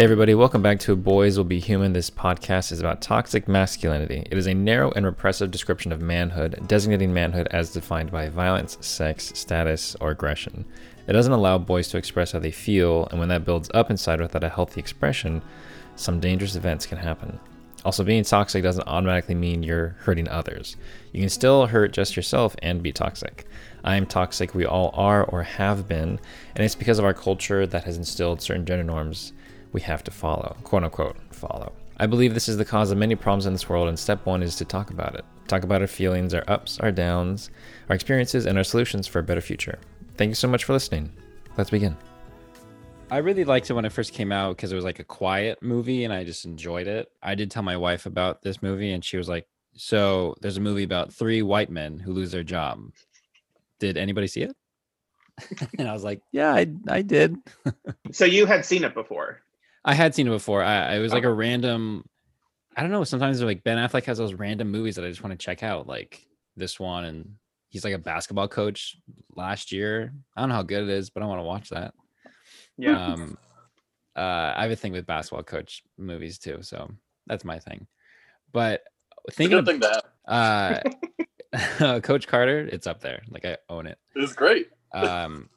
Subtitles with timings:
[0.00, 1.92] Hey, everybody, welcome back to Boys Will Be Human.
[1.92, 4.26] This podcast is about toxic masculinity.
[4.30, 8.78] It is a narrow and repressive description of manhood, designating manhood as defined by violence,
[8.80, 10.64] sex, status, or aggression.
[11.06, 14.22] It doesn't allow boys to express how they feel, and when that builds up inside
[14.22, 15.42] without a healthy expression,
[15.96, 17.38] some dangerous events can happen.
[17.84, 20.78] Also, being toxic doesn't automatically mean you're hurting others.
[21.12, 23.46] You can still hurt just yourself and be toxic.
[23.84, 26.18] I am toxic, we all are or have been,
[26.54, 29.34] and it's because of our culture that has instilled certain gender norms
[29.72, 31.72] we have to follow, quote unquote, follow.
[31.98, 34.42] I believe this is the cause of many problems in this world, and step one
[34.42, 35.24] is to talk about it.
[35.48, 37.50] Talk about our feelings, our ups, our downs,
[37.88, 39.78] our experiences, and our solutions for a better future.
[40.16, 41.12] Thank you so much for listening.
[41.58, 41.96] Let's begin.
[43.10, 45.62] I really liked it when it first came out because it was like a quiet
[45.62, 47.08] movie and I just enjoyed it.
[47.22, 50.60] I did tell my wife about this movie and she was like, So there's a
[50.60, 52.92] movie about three white men who lose their job.
[53.80, 54.56] Did anybody see it?
[55.78, 57.36] and I was like, Yeah, I, I did.
[58.12, 59.42] so you had seen it before?
[59.84, 60.62] I had seen it before.
[60.62, 62.04] I, it was like a random.
[62.76, 63.04] I don't know.
[63.04, 65.86] Sometimes like Ben Affleck has those random movies that I just want to check out,
[65.86, 67.34] like this one, and
[67.68, 68.96] he's like a basketball coach
[69.34, 70.12] last year.
[70.36, 71.94] I don't know how good it is, but I want to watch that.
[72.76, 73.12] Yeah.
[73.12, 73.38] Um,
[74.16, 76.90] uh, I have a thing with basketball coach movies too, so
[77.26, 77.86] that's my thing.
[78.52, 78.82] But
[79.32, 83.22] thinking of thing that uh, Coach Carter, it's up there.
[83.30, 83.98] Like I own it.
[84.14, 84.68] It's great.
[84.92, 85.48] Um,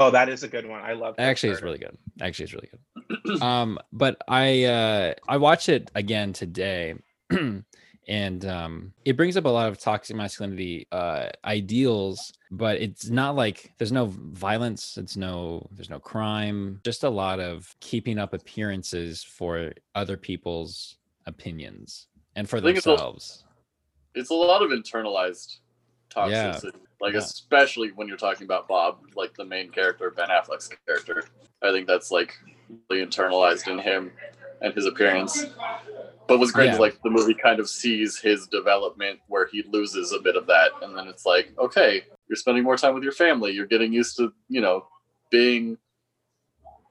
[0.00, 0.80] Oh, that is a good one.
[0.80, 1.16] I love.
[1.16, 1.24] That.
[1.24, 1.96] Actually, it's really good.
[2.22, 3.42] Actually, it's really good.
[3.42, 6.94] um, but I uh, I watched it again today,
[8.08, 13.36] and um, it brings up a lot of toxic masculinity uh, ideals, but it's not
[13.36, 14.96] like there's no violence.
[14.96, 16.80] It's no there's no crime.
[16.82, 23.44] Just a lot of keeping up appearances for other people's opinions and for themselves.
[24.14, 25.58] It's a, it's a lot of internalized
[26.14, 26.64] toxicity.
[26.64, 27.20] Yeah like yeah.
[27.20, 31.24] especially when you're talking about Bob, like the main character, Ben Affleck's character.
[31.62, 32.34] I think that's like
[32.88, 34.12] really internalized in him
[34.60, 35.46] and his appearance.
[36.28, 36.74] But what's great yeah.
[36.74, 40.46] is like the movie kind of sees his development where he loses a bit of
[40.46, 43.52] that, and then it's like, okay, you're spending more time with your family.
[43.52, 44.86] You're getting used to, you know,
[45.30, 45.78] being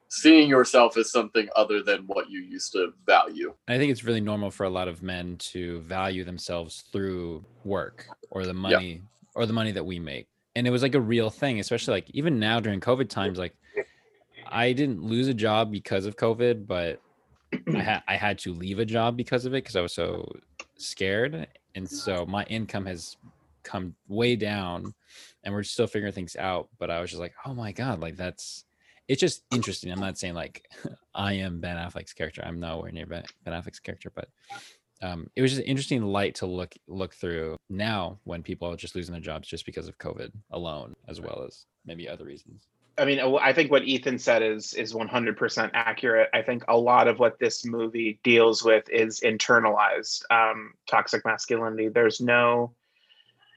[0.09, 3.53] seeing yourself as something other than what you used to value.
[3.68, 8.08] I think it's really normal for a lot of men to value themselves through work
[8.31, 9.03] or the money
[9.36, 10.28] or the money that we make.
[10.56, 13.56] And it was like a real thing, especially like even now during COVID times, like
[14.47, 17.00] I didn't lose a job because of COVID, but
[17.74, 20.28] I had I had to leave a job because of it because I was so
[20.76, 21.47] scared.
[21.76, 23.16] And so my income has
[23.62, 24.94] come way down
[25.44, 26.68] and we're still figuring things out.
[26.80, 28.66] But I was just like, oh my God, like that's
[29.09, 29.92] it's just interesting.
[29.92, 30.70] I'm not saying like
[31.16, 32.44] I am Ben Affleck's character.
[32.46, 34.30] I'm nowhere near Ben, ben Affleck's character, but
[35.02, 38.78] um, it was just an interesting light to look look through now when people are
[38.78, 42.68] just losing their jobs just because of COVID alone, as well as maybe other reasons.
[43.00, 46.30] I mean, I think what Ethan said is is 100% accurate.
[46.34, 51.88] I think a lot of what this movie deals with is internalized um, toxic masculinity.
[51.88, 52.74] There's no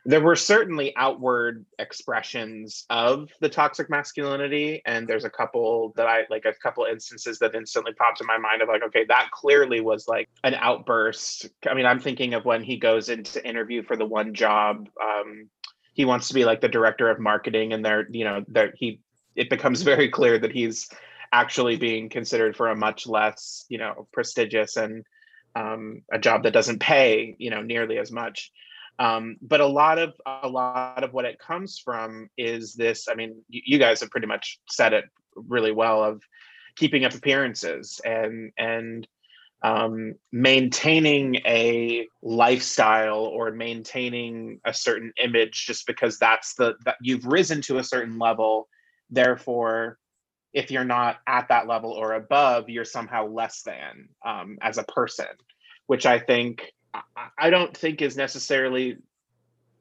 [0.04, 6.22] there were certainly outward expressions of the toxic masculinity and there's a couple that i
[6.30, 9.80] like a couple instances that instantly popped in my mind of like okay that clearly
[9.80, 11.48] was like an outburst.
[11.68, 15.48] I mean i'm thinking of when he goes into interview for the one job um,
[15.94, 19.00] he wants to be like the director of marketing and there you know there he
[19.36, 20.88] it becomes very clear that he's
[21.32, 25.04] actually being considered for a much less you know prestigious and
[25.54, 28.50] um, a job that doesn't pay you know nearly as much
[28.98, 33.08] um, but a lot of a lot of what it comes from is this.
[33.08, 35.04] I mean, you, you guys have pretty much said it
[35.34, 36.22] really well of
[36.76, 39.06] keeping up appearances and and
[39.62, 47.26] um, maintaining a lifestyle or maintaining a certain image just because that's the that you've
[47.26, 48.68] risen to a certain level
[49.10, 49.98] therefore
[50.52, 54.84] if you're not at that level or above you're somehow less than um, as a
[54.84, 55.26] person
[55.86, 56.72] which i think
[57.38, 58.98] I don't think is necessarily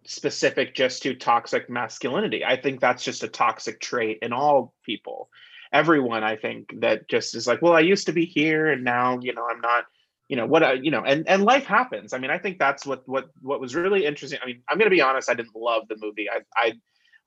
[0.05, 2.43] specific just to toxic masculinity.
[2.43, 5.29] I think that's just a toxic trait in all people.
[5.73, 9.19] Everyone, I think, that just is like, well, I used to be here and now,
[9.21, 9.85] you know, I'm not,
[10.27, 12.13] you know, what, I, you know, and and life happens.
[12.13, 14.39] I mean, I think that's what what what was really interesting.
[14.41, 16.27] I mean, I'm to be honest, I didn't love the movie.
[16.29, 16.73] I I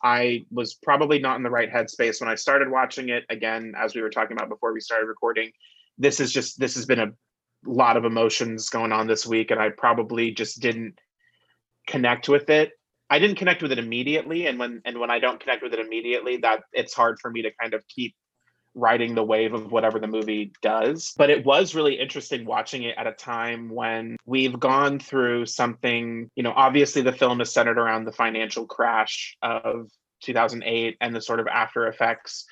[0.02, 3.24] I was probably not in the right headspace when I started watching it.
[3.30, 5.52] Again, as we were talking about before we started recording,
[5.98, 7.12] this is just this has been a
[7.66, 10.98] lot of emotions going on this week and I probably just didn't
[11.86, 12.72] connect with it.
[13.10, 15.80] I didn't connect with it immediately and when and when I don't connect with it
[15.80, 18.14] immediately that it's hard for me to kind of keep
[18.74, 21.12] riding the wave of whatever the movie does.
[21.16, 26.28] But it was really interesting watching it at a time when we've gone through something,
[26.34, 29.90] you know, obviously the film is centered around the financial crash of
[30.22, 32.46] 2008 and the sort of after effects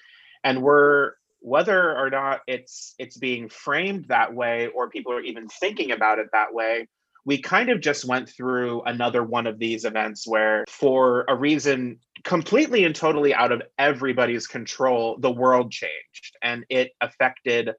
[0.45, 1.13] and we're
[1.43, 6.19] whether or not it's it's being framed that way or people are even thinking about
[6.19, 6.87] it that way
[7.25, 11.99] we kind of just went through another one of these events where for a reason
[12.25, 17.71] completely and totally out of everybody's control the world changed and it affected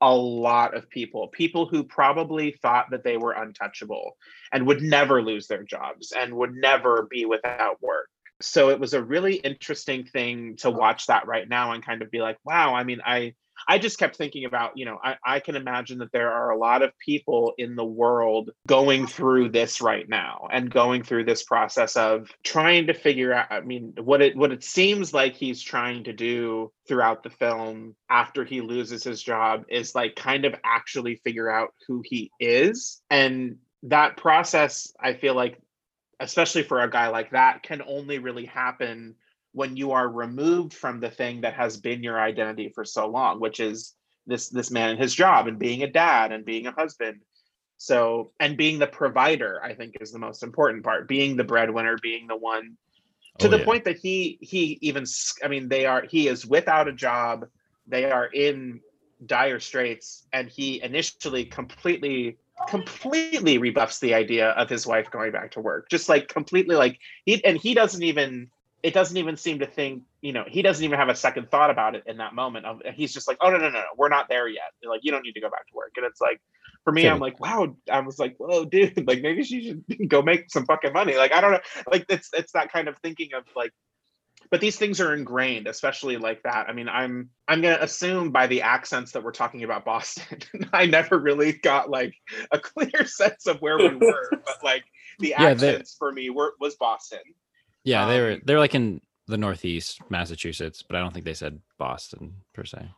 [0.00, 4.16] a lot of people people who probably thought that they were untouchable
[4.52, 8.08] and would never lose their jobs and would never be without work
[8.40, 12.10] so it was a really interesting thing to watch that right now and kind of
[12.10, 13.32] be like wow i mean i
[13.68, 16.58] i just kept thinking about you know i, I can imagine that there are a
[16.58, 21.42] lot of people in the world going through this right now and going through this
[21.42, 25.62] process of trying to figure out i mean what it what it seems like he's
[25.62, 30.54] trying to do throughout the film after he loses his job is like kind of
[30.64, 33.02] actually figure out who he is.
[33.10, 35.60] And that process i feel like
[36.20, 39.14] especially for a guy like that, can only really happen
[39.52, 43.40] when you are removed from the thing that has been your identity for so long,
[43.40, 43.94] which is
[44.26, 47.20] this this man and his job and being a dad and being a husband.
[47.78, 51.08] So and being the provider, I think, is the most important part.
[51.08, 52.76] Being the breadwinner, being the one
[53.38, 53.64] to oh, the yeah.
[53.64, 55.04] point that he he even
[55.42, 57.46] I mean they are he is without a job.
[57.86, 58.80] They are in
[59.24, 65.52] dire straits, and he initially completely completely rebuffs the idea of his wife going back
[65.52, 65.88] to work.
[65.90, 68.50] Just like completely like he and he doesn't even
[68.82, 71.70] it doesn't even seem to think, you know, he doesn't even have a second thought
[71.70, 72.64] about it in that moment.
[72.64, 74.72] Of he's just like, oh no, no, no, no, we're not there yet.
[74.80, 75.92] They're like, you don't need to go back to work.
[75.96, 76.40] And it's like
[76.84, 80.22] for me, I'm like, wow, I was like, whoa, dude, like maybe she should go
[80.22, 81.16] make some fucking money.
[81.16, 81.60] Like, I don't know.
[81.90, 83.72] Like it's it's that kind of thinking of like
[84.50, 88.30] but these things are ingrained especially like that i mean i'm i'm going to assume
[88.30, 90.38] by the accents that we're talking about boston
[90.72, 92.14] i never really got like
[92.52, 94.84] a clear sense of where we were but like
[95.18, 97.20] the yeah, accents for me were was boston
[97.84, 101.34] yeah um, they were they're like in the northeast massachusetts but i don't think they
[101.34, 102.88] said boston per se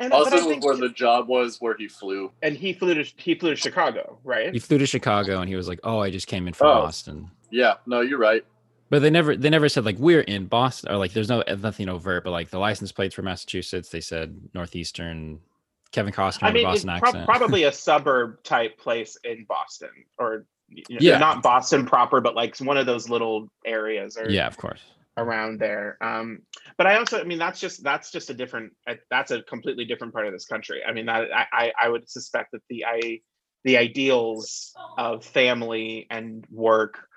[0.00, 2.30] and, Boston was where the job was where he flew.
[2.42, 4.52] And he flew to he flew to Chicago, right?
[4.52, 6.74] He flew to Chicago and he was like, "Oh, I just came in from oh.
[6.82, 8.44] Boston." Yeah, no, you're right.
[8.90, 11.88] But they never they never said like we're in Boston or like there's no nothing
[11.88, 15.40] overt, but like the license plates for Massachusetts, they said Northeastern.
[15.90, 17.24] Kevin Costner, I mean, Boston pro- accent.
[17.24, 19.88] probably a suburb type place in Boston,
[20.18, 24.18] or you know, yeah, not Boston proper, but like one of those little areas.
[24.18, 24.82] Or, yeah, of course,
[25.16, 25.96] around there.
[26.02, 26.42] Um,
[26.76, 28.72] but I also, I mean, that's just that's just a different.
[29.10, 30.82] That's a completely different part of this country.
[30.86, 33.20] I mean, that I I would suspect that the I
[33.64, 37.07] the ideals of family and work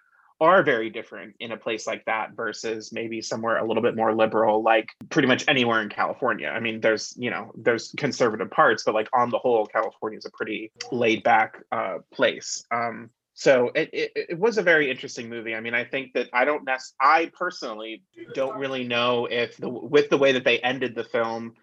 [0.41, 4.13] are very different in a place like that versus maybe somewhere a little bit more
[4.13, 6.47] liberal like pretty much anywhere in california.
[6.47, 10.25] I mean there's you know there's conservative parts but like on the whole california is
[10.25, 12.65] a pretty laid back uh, place.
[12.71, 15.55] Um, so it, it, it, was a very interesting movie.
[15.55, 18.01] I mean i think that i don't nec- i personally
[18.33, 21.53] don't really know if the with the way that they ended the film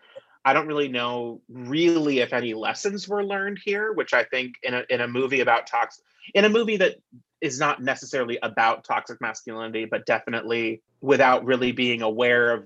[0.44, 4.72] I don't really know really if any lessons were learned here, which I think in
[4.72, 6.02] a in a movie about toxic
[6.32, 6.96] in a movie that
[7.40, 12.64] is not necessarily about toxic masculinity, but definitely without really being aware of,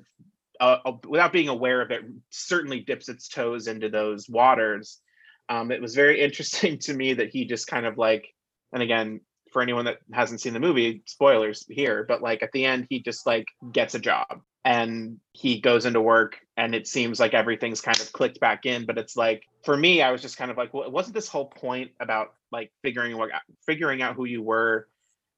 [0.61, 5.01] uh, uh, without being aware of it, certainly dips its toes into those waters.
[5.49, 8.27] Um, it was very interesting to me that he just kind of like,
[8.73, 9.21] and again,
[9.53, 13.01] for anyone that hasn't seen the movie, spoilers here, but like at the end, he
[13.03, 17.81] just like gets a job and he goes into work and it seems like everything's
[17.81, 20.57] kind of clicked back in but it's like for me i was just kind of
[20.57, 23.31] like well wasn't this whole point about like figuring what
[23.67, 24.89] figuring out who you were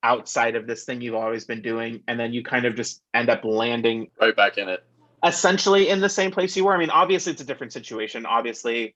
[0.04, 3.30] outside of this thing you've always been doing and then you kind of just end
[3.30, 4.84] up landing right back in it.
[5.24, 6.74] essentially in the same place you were?
[6.74, 8.26] I mean obviously it's a different situation.
[8.26, 8.94] Obviously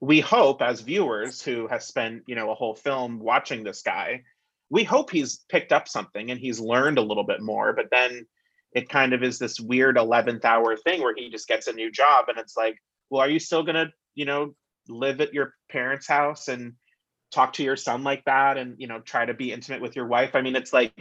[0.00, 4.22] we hope as viewers who has spent you know a whole film watching this guy
[4.68, 8.26] we hope he's picked up something and he's learned a little bit more but then
[8.72, 11.90] it kind of is this weird 11th hour thing where he just gets a new
[11.90, 12.76] job and it's like
[13.08, 14.54] well are you still going to you know
[14.88, 16.74] live at your parents house and
[17.32, 20.06] talk to your son like that and you know try to be intimate with your
[20.06, 20.34] wife.
[20.34, 20.92] I mean it's like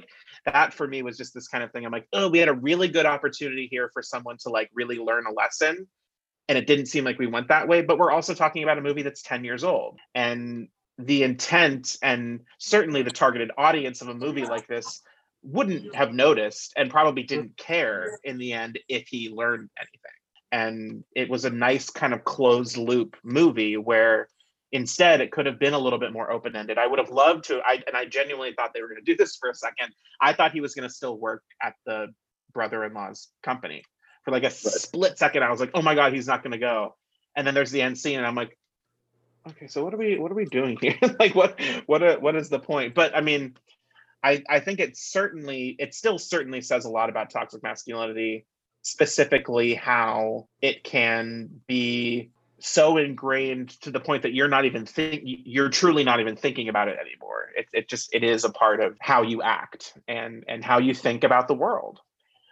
[0.46, 1.86] that for me was just this kind of thing.
[1.86, 4.98] I'm like oh we had a really good opportunity here for someone to like really
[4.98, 5.88] learn a lesson.
[6.50, 8.82] And it didn't seem like we went that way but we're also talking about a
[8.82, 10.00] movie that's 10 years old.
[10.16, 15.02] And the intent and certainly the targeted audience of a movie like this
[15.44, 20.23] wouldn't have noticed and probably didn't care in the end if he learned anything.
[20.54, 24.30] And it was a nice kind of closed loop movie where
[24.72, 26.78] instead it could have been a little bit more open ended.
[26.78, 29.18] I would have loved to, I, and I genuinely thought they were going to do
[29.22, 29.94] this for a second.
[30.22, 32.08] I thought he was going to still work at the
[32.54, 33.84] brother in law's company
[34.24, 34.56] for like a right.
[34.56, 35.44] split second.
[35.44, 36.96] I was like, oh my God, he's not going to go.
[37.36, 38.56] And then there's the end scene, and I'm like,
[39.50, 40.98] okay, so what are we what are we doing here?
[41.20, 42.94] like what what a, what is the point?
[42.94, 43.56] But I mean,
[44.24, 48.46] I, I think it certainly it still certainly says a lot about toxic masculinity
[48.84, 55.22] specifically how it can be so ingrained to the point that you're not even think
[55.26, 57.50] you're truly not even thinking about it anymore.
[57.58, 60.94] It, it just it is a part of how you act and and how you
[60.94, 62.00] think about the world.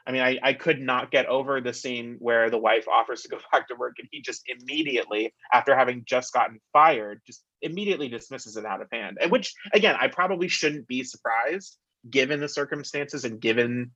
[0.06, 3.30] I mean I, I could not get over the scene where the wife offers to
[3.30, 8.10] go back to work and he just immediately after having just gotten fired just immediately
[8.10, 9.18] dismisses it out of hand.
[9.22, 11.78] And which again i probably shouldn't be surprised
[12.10, 13.92] given the circumstances and given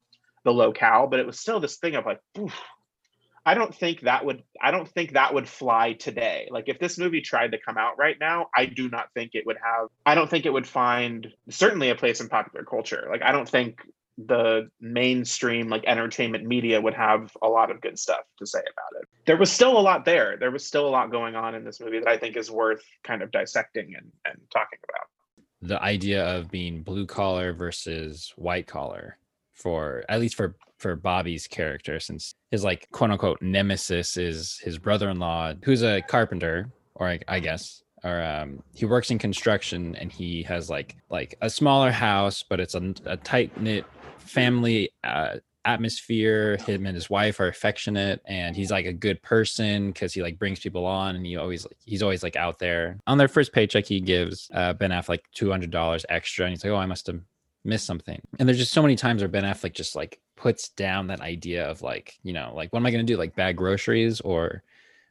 [0.46, 2.54] the locale but it was still this thing of like oof,
[3.46, 6.48] I don't think that would I don't think that would fly today.
[6.50, 9.46] Like if this movie tried to come out right now, I do not think it
[9.46, 13.08] would have I don't think it would find certainly a place in popular culture.
[13.10, 13.80] Like I don't think
[14.18, 19.02] the mainstream like entertainment media would have a lot of good stuff to say about
[19.02, 19.08] it.
[19.25, 20.38] There was still a lot there.
[20.40, 22.82] There was still a lot going on in this movie that I think is worth
[23.04, 25.08] kind of dissecting and, and talking about.
[25.62, 29.18] The idea of being blue collar versus white collar
[29.56, 34.78] for at least for for Bobby's character since his like quote unquote nemesis is his
[34.78, 40.12] brother-in-law who's a carpenter or I, I guess or um, he works in construction and
[40.12, 43.86] he has like like a smaller house but it's a, a tight knit
[44.18, 46.58] family uh, atmosphere.
[46.58, 50.40] Him and his wife are affectionate and he's like a good person because he like
[50.40, 53.00] brings people on and he always he's always like out there.
[53.08, 56.78] On their first paycheck he gives uh, ben affleck $200 extra and he's like oh
[56.78, 57.20] i must have
[57.65, 58.22] miss something.
[58.39, 61.69] And there's just so many times where Ben Affleck just like puts down that idea
[61.69, 63.17] of like, you know, like what am I going to do?
[63.17, 64.63] Like bag groceries or,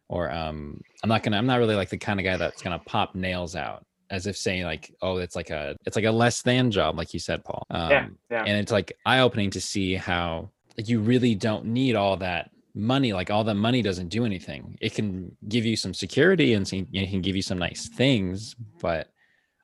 [0.08, 1.38] or um, I'm not gonna.
[1.38, 4.37] I'm not really like the kind of guy that's gonna pop nails out as if
[4.37, 7.42] saying like, oh, it's like a, it's like a less than job, like you said,
[7.42, 7.66] Paul.
[7.70, 8.44] Um, yeah, yeah.
[8.44, 12.50] And it's like eye opening to see how like, you really don't need all that
[12.75, 16.70] money like all that money doesn't do anything it can give you some security and
[16.73, 19.11] it can give you some nice things but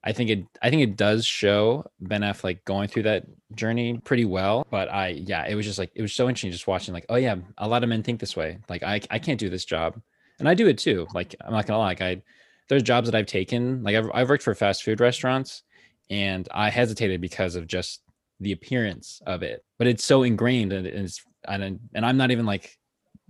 [0.03, 4.25] I think it I think it does show Ben Affleck going through that journey pretty
[4.25, 4.67] well.
[4.71, 7.17] But I yeah, it was just like it was so interesting just watching like, oh
[7.17, 8.59] yeah, a lot of men think this way.
[8.69, 10.01] Like I I can't do this job.
[10.39, 11.07] And I do it too.
[11.15, 12.23] Like I'm not gonna lie, like I
[12.69, 15.63] there's jobs that I've taken, like I've I've worked for fast food restaurants
[16.09, 18.01] and I hesitated because of just
[18.41, 19.65] the appearance of it.
[19.79, 22.79] But it's so ingrained and it's and and I'm not even like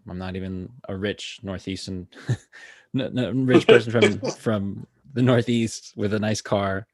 [0.09, 2.07] I'm not even a rich northeastern
[2.95, 6.87] rich person from from the Northeast with a nice car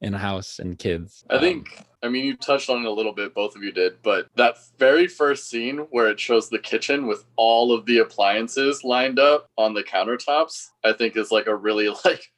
[0.00, 1.24] and a house and kids.
[1.30, 3.72] I think, um, I mean, you touched on it a little bit, both of you
[3.72, 7.98] did, but that very first scene where it shows the kitchen with all of the
[7.98, 12.30] appliances lined up on the countertops, I think is like a really, like,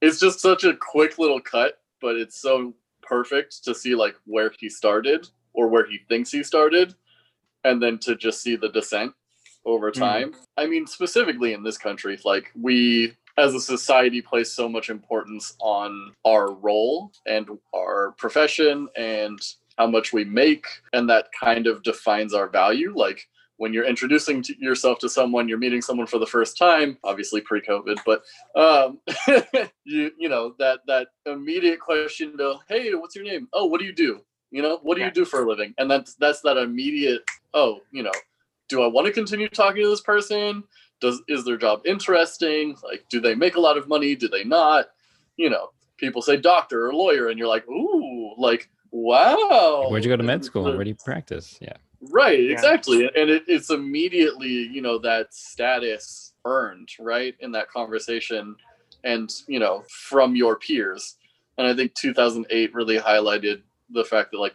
[0.00, 4.52] it's just such a quick little cut, but it's so perfect to see like where
[4.58, 6.94] he started or where he thinks he started,
[7.64, 9.12] and then to just see the descent
[9.64, 9.94] over mm.
[9.94, 10.32] time.
[10.32, 10.36] Mm.
[10.56, 15.54] I mean, specifically in this country, like we as a society place so much importance
[15.60, 19.38] on our role and our profession and
[19.78, 22.92] how much we make and that kind of defines our value.
[22.96, 23.28] Like
[23.58, 27.40] when you're introducing to yourself to someone you're meeting someone for the first time obviously
[27.40, 28.22] pre-covid but
[28.54, 28.98] um,
[29.84, 33.48] you you know that that immediate question to hey what's your name?
[33.52, 34.20] Oh what do you do?
[34.50, 35.74] You know what do you do for a living?
[35.78, 37.22] And that's that's that immediate
[37.54, 38.12] oh you know
[38.68, 40.62] do i want to continue talking to this person
[41.00, 42.76] does is their job interesting?
[42.82, 44.14] Like do they make a lot of money?
[44.14, 44.86] Do they not?
[45.36, 49.86] You know people say doctor or lawyer and you're like ooh like wow.
[49.88, 50.64] Where'd you go to med school?
[50.64, 51.58] Where do you practice?
[51.60, 51.76] Yeah.
[52.10, 52.52] Right yeah.
[52.52, 53.10] exactly.
[53.14, 58.56] And it, it's immediately you know that status earned right in that conversation
[59.04, 61.16] and you know from your peers.
[61.58, 64.54] And i think 2008 really highlighted the fact that like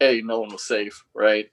[0.00, 1.48] a no one was safe right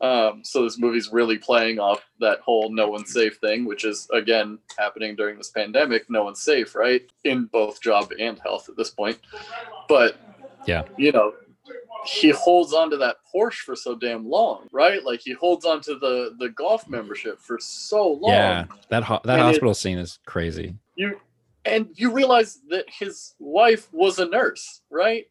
[0.00, 4.08] um, so this movie's really playing off that whole no one's safe thing, which is
[4.12, 6.10] again happening during this pandemic.
[6.10, 7.02] No one's safe, right?
[7.24, 9.18] In both job and health at this point.
[9.88, 10.16] But
[10.66, 11.34] yeah, you know,
[12.04, 15.02] he holds on to that Porsche for so damn long, right?
[15.02, 18.32] Like he holds on to the the golf membership for so long.
[18.32, 20.76] Yeah, that ho- that and hospital it, scene is crazy.
[20.96, 21.20] You
[21.64, 25.26] and you realize that his wife was a nurse, right?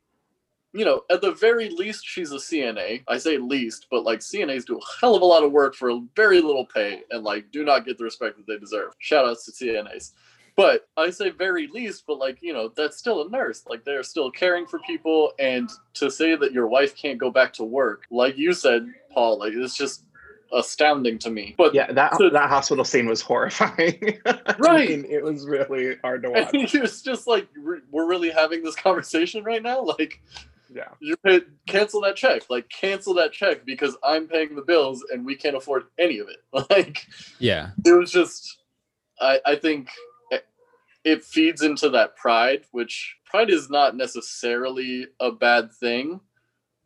[0.74, 3.04] You know, at the very least, she's a CNA.
[3.08, 6.02] I say least, but like CNAs do a hell of a lot of work for
[6.16, 8.94] very little pay and like do not get the respect that they deserve.
[9.00, 10.12] Shout outs to CNAs.
[10.56, 13.64] But I say very least, but like, you know, that's still a nurse.
[13.68, 15.34] Like they're still caring for people.
[15.40, 19.40] And to say that your wife can't go back to work, like you said, Paul,
[19.40, 20.06] like it's just
[20.54, 21.56] astounding to me.
[21.58, 24.20] But yeah, that to, that hospital scene was horrifying.
[24.60, 26.54] right, I mean, it was really hard to watch.
[26.54, 27.48] it was just like
[27.92, 29.84] we're really having this conversation right now.
[29.84, 30.22] Like,
[30.74, 30.90] yeah.
[31.00, 32.44] You pay, cancel that check.
[32.50, 36.28] Like cancel that check because i'm paying the bills and we can't afford any of
[36.30, 36.38] it.
[36.70, 37.08] Like
[37.40, 37.72] yeah.
[37.86, 38.64] it was just
[39.20, 39.90] i i think
[41.04, 46.20] it feeds into that pride which pride is not necessarily a bad thing.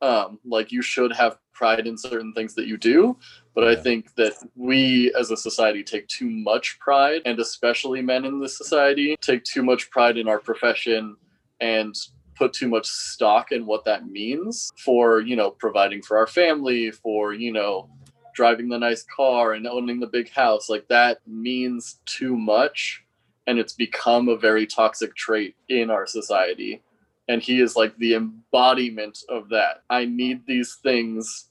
[0.02, 3.18] Um like you should have pride in certain things that you do
[3.56, 3.72] But Yeah.
[3.72, 8.40] I think that we as a society take too much pride, and especially men in
[8.40, 11.16] this society take too much pride in our profession
[11.60, 11.96] and
[12.38, 16.92] put too much stock in what that means for, you know, providing for our family,
[16.92, 17.90] for, you know,
[18.36, 20.70] driving the nice car and owning the big house.
[20.70, 23.04] Like that means too much.
[23.48, 26.82] And it's become a very toxic trait in our society.
[27.30, 29.84] And he is like the embodiment of that.
[29.90, 31.50] I need these things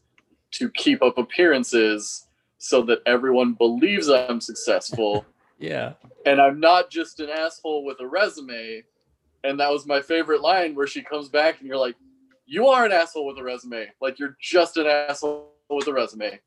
[0.52, 2.26] to keep up appearances
[2.58, 5.26] so that everyone believes I'm successful
[5.58, 5.94] Yeah.
[6.26, 8.82] and I'm not just an asshole with a resume.
[9.46, 11.94] And that was my favorite line where she comes back and you're like,
[12.46, 13.86] You are an asshole with a resume.
[14.00, 16.40] Like you're just an asshole with a resume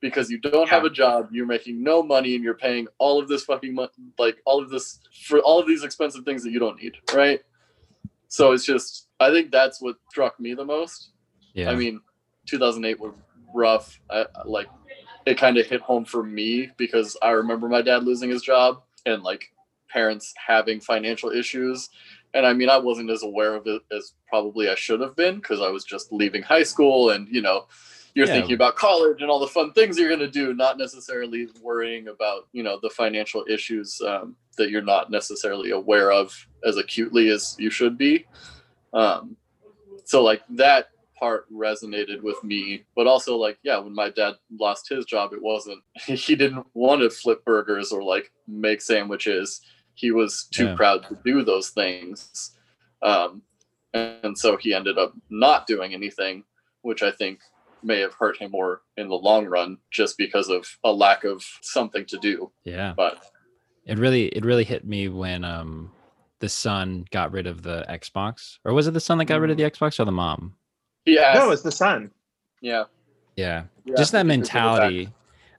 [0.00, 3.26] because you don't have a job, you're making no money, and you're paying all of
[3.26, 6.60] this fucking money, like all of this for all of these expensive things that you
[6.60, 7.40] don't need, right?
[8.28, 11.10] So it's just, I think that's what struck me the most.
[11.54, 11.70] Yeah.
[11.70, 12.00] I mean,
[12.46, 13.14] 2008 was
[13.52, 13.98] rough.
[14.10, 14.68] I- like,
[15.26, 18.82] it kind of hit home for me because I remember my dad losing his job
[19.04, 19.50] and like
[19.90, 21.88] parents having financial issues.
[22.34, 25.36] And I mean, I wasn't as aware of it as probably I should have been
[25.36, 27.66] because I was just leaving high school and, you know,
[28.14, 28.34] you're Yeah.
[28.34, 32.08] thinking about college and all the fun things you're going to do, not necessarily worrying
[32.08, 37.30] about, you know, the financial issues um, that you're not necessarily aware of as acutely
[37.30, 38.26] as you should be.
[38.92, 39.36] Um,
[40.04, 44.88] so like that part resonated with me but also like yeah when my dad lost
[44.88, 49.60] his job it wasn't he didn't want to flip burgers or like make sandwiches
[49.98, 50.76] he was too Yeah.
[50.76, 52.52] proud to do those things
[53.02, 53.42] um,
[53.94, 56.44] and so he ended up not doing anything
[56.82, 57.40] which i think
[57.82, 61.42] may have hurt him more in the long run just because of a lack of
[61.62, 62.92] something to do yeah.
[62.96, 63.24] but
[63.86, 65.92] It really it really hit me when um
[66.40, 68.58] the son got rid of the Xbox.
[68.64, 70.54] Or was it the son that got rid of the Xbox or the mom?
[71.04, 71.22] Yeah.
[71.22, 72.10] asked No, it's the son.
[72.60, 72.84] yeah
[73.36, 73.64] Yeah.
[73.84, 74.62] he just that if he could give it back.
[74.62, 75.08] mentality.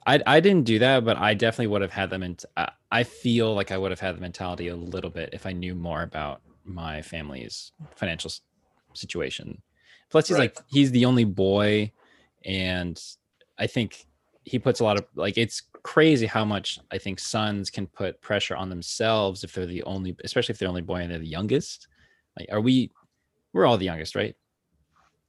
[0.06, 2.22] I I didn't do that, but I definitely would have had them.
[2.22, 5.46] And I- I feel like I would have had the mentality a little bit if
[5.46, 8.32] I knew more about my family's financial
[8.94, 9.62] situation.
[10.08, 10.56] Plus, he's Right.
[10.56, 11.92] like he's the only boy,
[12.44, 13.00] and
[13.58, 14.06] I think
[14.44, 18.20] he puts a lot of like it's crazy how much I think sons can put
[18.20, 21.26] pressure on themselves if they're the only, especially if they're only boy and they're the
[21.26, 21.86] youngest.
[22.38, 22.90] Like, are we?
[23.52, 24.34] We're all the youngest, right?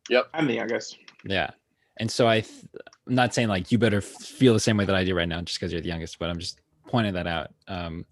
[0.10, 0.98] Yep, I'm the youngest.
[1.26, 1.52] Yeah.
[1.98, 2.66] And so I, th-
[3.08, 5.42] I'm not saying like you better feel the same way that I do right now
[5.42, 7.52] just because you're the youngest, but I'm just pointing that out.
[7.68, 8.06] Um,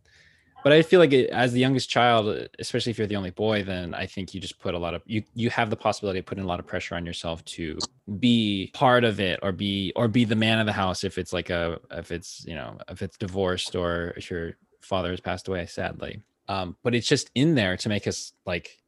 [0.64, 3.64] but I feel like it, as the youngest child, especially if you're the only boy,
[3.64, 6.26] then I think you just put a lot of you you have the possibility of
[6.26, 7.78] putting a lot of pressure on yourself to
[8.20, 11.32] be part of it or be or be the man of the house if it's
[11.32, 15.48] like a if it's you know if it's divorced or if your father has passed
[15.48, 16.22] away sadly.
[16.50, 18.80] Um, but it's just in there to make us like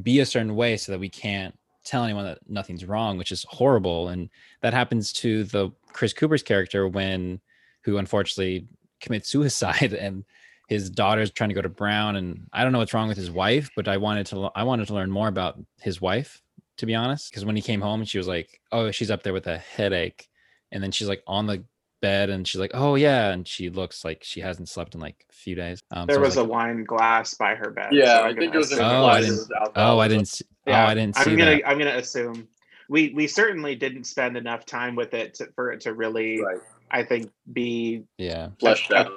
[0.00, 3.44] be a certain way so that we can't tell anyone that nothing's wrong, which is
[3.48, 4.08] horrible.
[4.08, 4.28] And
[4.60, 7.40] that happens to the Chris Cooper's character when
[7.82, 8.66] who unfortunately
[9.00, 10.24] commits suicide and
[10.68, 13.30] his daughter's trying to go to Brown and I don't know what's wrong with his
[13.30, 16.42] wife, but I wanted to I wanted to learn more about his wife
[16.76, 19.32] to be honest because when he came home she was like, "Oh, she's up there
[19.32, 20.28] with a headache."
[20.72, 21.64] And then she's like on the
[22.00, 25.24] bed and she's like, "Oh yeah," and she looks like she hasn't slept in like
[25.30, 25.80] a few days.
[25.90, 27.90] Um, There so I was like, a wine glass by her bed.
[27.92, 29.98] yeah so i I'm think gonna it was assume Oh, I implied it didn't- Oh,
[29.98, 31.68] I didn't see, Yeah, Oh, I didn't see I'm gonna that.
[31.68, 32.48] I'm gonna assume
[32.88, 36.58] we we certainly didn't spend enough time with it to, for it to really right
[36.90, 38.48] I think be Yeah.
[38.58, 39.10] fleshed out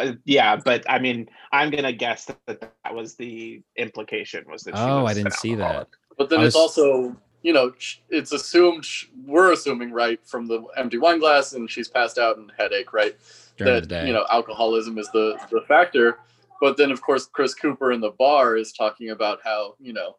[0.00, 0.56] uh, yeah.
[0.56, 5.02] But I mean I'm gonna guess that that was the implication was that she Oh,
[5.02, 5.90] was I didn't see alcoholic.
[5.90, 5.96] that.
[6.18, 7.14] But then I it's also,
[7.44, 7.72] you know,
[8.08, 8.86] it's assumed
[9.26, 13.14] we're assuming right from the empty wine glass, and she's passed out and headache, right?
[13.58, 16.18] During that you know, alcoholism is the the factor.
[16.60, 20.16] But then, of course, Chris Cooper in the bar is talking about how you know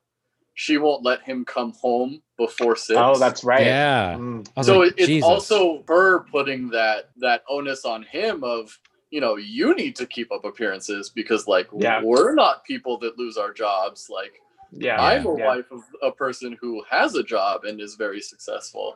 [0.54, 2.98] she won't let him come home before six.
[3.02, 3.66] Oh, that's right.
[3.66, 4.14] Yeah.
[4.20, 4.48] Mm.
[4.64, 5.28] So like, it's Jesus.
[5.28, 8.78] also her putting that that onus on him of
[9.10, 12.04] you know you need to keep up appearances because like Yeah.
[12.04, 14.42] we're not people that lose our jobs like
[14.78, 15.02] Yeah.
[15.02, 15.46] I'm a yeah.
[15.48, 18.96] wife of a person who has a job and is very successful.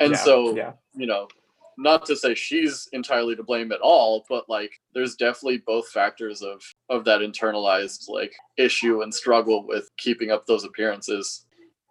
[0.00, 0.72] And Yeah, so, yeah.
[0.94, 1.28] you know,
[1.78, 6.40] not to say she's entirely to blame at all, but like there's definitely both factors
[6.42, 11.46] of of that internalized like issue and struggle with keeping up those appearances.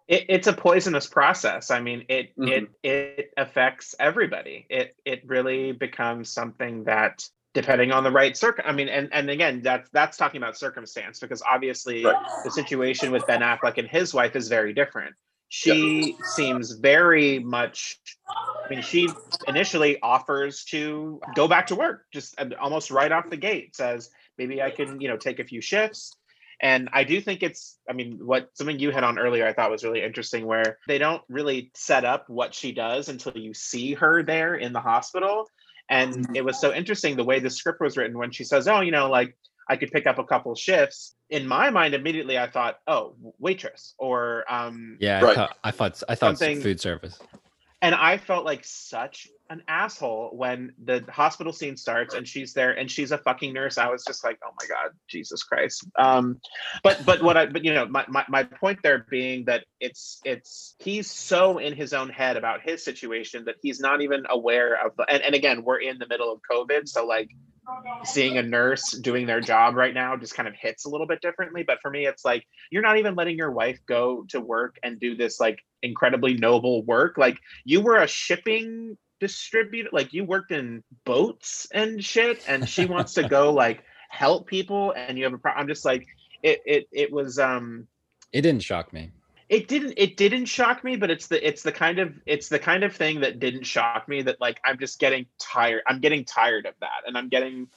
[0.06, 1.70] it, it's a poisonous process.
[1.70, 2.68] I mean, it Mhm.
[2.82, 4.66] it it affects everybody.
[4.68, 8.60] It it really becomes something that, depending on the right circ.
[8.64, 12.16] I mean, and and again, that's that's talking about circumstance because obviously Right.
[12.44, 15.14] the situation with Ben Affleck and his wife is very different.
[15.48, 17.98] She seems very much.
[18.64, 19.08] I mean, she
[19.46, 23.76] initially offers to go back to work, just almost right off the gate.
[23.76, 26.16] Says maybe I can, you know, take a few shifts
[26.60, 29.70] And I do think it's, I mean, what something you had on earlier I thought
[29.70, 33.94] was really interesting, where they don't really set up what she does until you see
[33.94, 35.48] her there in the hospital.
[35.90, 36.36] And mm-hmm.
[36.36, 38.90] it was so interesting the way the script was written when she says, Oh, you
[38.90, 39.36] know, like
[39.68, 41.14] I could pick up a couple shifts.
[41.30, 45.32] In my mind, immediately I thought, oh, waitress or um yeah, right.
[45.32, 47.18] I thought I thought, I thought food service.
[47.84, 52.72] And I felt like such an asshole when the hospital scene starts and she's there
[52.72, 53.76] and she's a fucking nurse.
[53.76, 55.86] I was just like, oh my god, Jesus Christ.
[55.98, 56.40] Um,
[56.82, 60.22] but but what I but you know my, my my point there being that it's
[60.24, 64.82] it's he's so in his own head about his situation that he's not even aware
[64.82, 67.28] of the and, and again we're in the middle of COVID, so like
[68.04, 71.20] seeing a nurse doing their job right now just kind of hits a little bit
[71.20, 71.62] differently.
[71.62, 75.00] But for me, it's like you're not even letting your wife go to work and
[75.00, 77.16] do this like incredibly noble work.
[77.16, 82.86] Like you were a shipping distributor, like you worked in boats and shit, and she
[82.86, 85.62] wants to go like help people, and you have a problem.
[85.62, 86.06] I'm just like
[86.42, 86.60] it.
[86.66, 87.88] It it was um.
[88.32, 89.12] It didn't shock me
[89.48, 92.58] it didn't it didn't shock me but it's the it's the kind of it's the
[92.58, 96.24] kind of thing that didn't shock me that like i'm just getting tired i'm getting
[96.24, 97.02] tired of that.
[97.06, 97.68] And i'm getting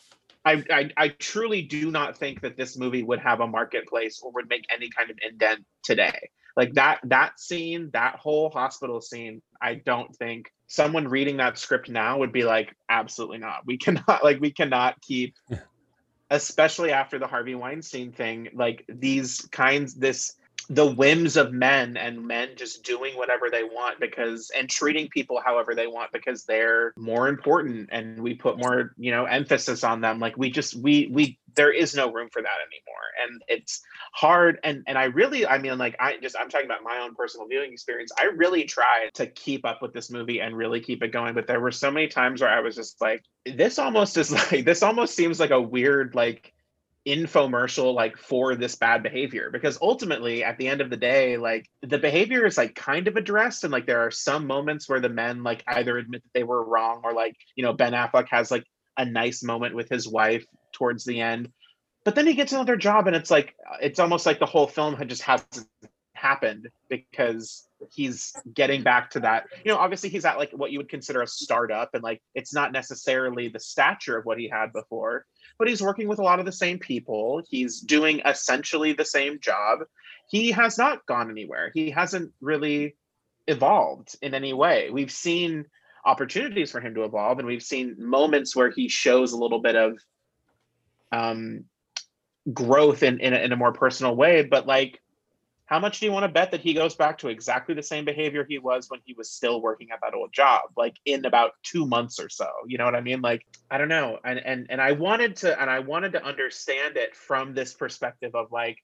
[0.45, 4.31] I, I, I truly do not think that this movie would have a marketplace or
[4.31, 6.29] would make any kind of indent today.
[6.55, 11.89] Like that that scene that whole hospital scene i don't think someone reading that script
[11.89, 13.65] now would be like absolutely not.
[13.65, 15.35] We cannot like we cannot keep
[16.29, 20.33] especially after the harvey weinstein thing like these kinds this
[20.69, 25.41] the whims of men and men just doing whatever they want because and treating people
[25.43, 27.89] however they want because they're more important.
[27.91, 30.19] And we put more you know emphasis on them.
[30.19, 33.29] Like we just we we there is no room for that anymore.
[33.29, 34.59] And it's hard.
[34.63, 37.47] And and i really i mean like i just i'm talking about my own personal
[37.47, 38.11] viewing experience.
[38.17, 41.47] I really tried to keep up with this movie and really keep it going but
[41.47, 44.83] there were so many times where i was just like this almost is like this
[44.83, 46.53] almost seems like a weird like
[47.07, 51.65] infomercial like for this bad behavior because ultimately at the end of the day like
[51.81, 55.07] the behavior is like kind of addressed and like there are some moments where the
[55.07, 58.51] men like either admit that they were wrong or like you know Ben Affleck has
[58.51, 58.65] like
[58.97, 61.49] a nice moment with his wife towards the end.
[62.03, 64.95] But then he gets another job and it's like it's almost like the whole film
[64.95, 65.67] had just hasn't
[66.13, 69.45] happened because he's getting back to that.
[69.63, 72.53] You know obviously he's at like what you would consider a startup and like it's
[72.53, 75.25] not necessarily the stature of what he had before
[75.57, 77.41] but he's working with a lot of the same people.
[77.49, 79.79] He's doing essentially the same job.
[80.29, 81.71] He has not gone anywhere.
[81.73, 82.95] He hasn't really
[83.47, 84.89] evolved in any way.
[84.91, 85.65] We've seen
[86.05, 89.75] opportunities for him to evolve, and we've seen moments where he shows a little bit
[89.75, 89.97] of
[91.11, 91.65] um,
[92.53, 94.43] growth in in a, in a more personal way.
[94.43, 95.01] But like
[95.67, 98.05] how much do you want to bet that he goes back to exactly the same
[98.05, 101.51] behavior he was when he was still working at that old job like in about
[101.63, 102.47] 2 months or so?
[102.65, 103.21] You know what i mean?
[103.21, 104.17] Like i don't know.
[104.23, 108.33] And and and i wanted to and i wanted to understand it from this perspective
[108.33, 108.77] of like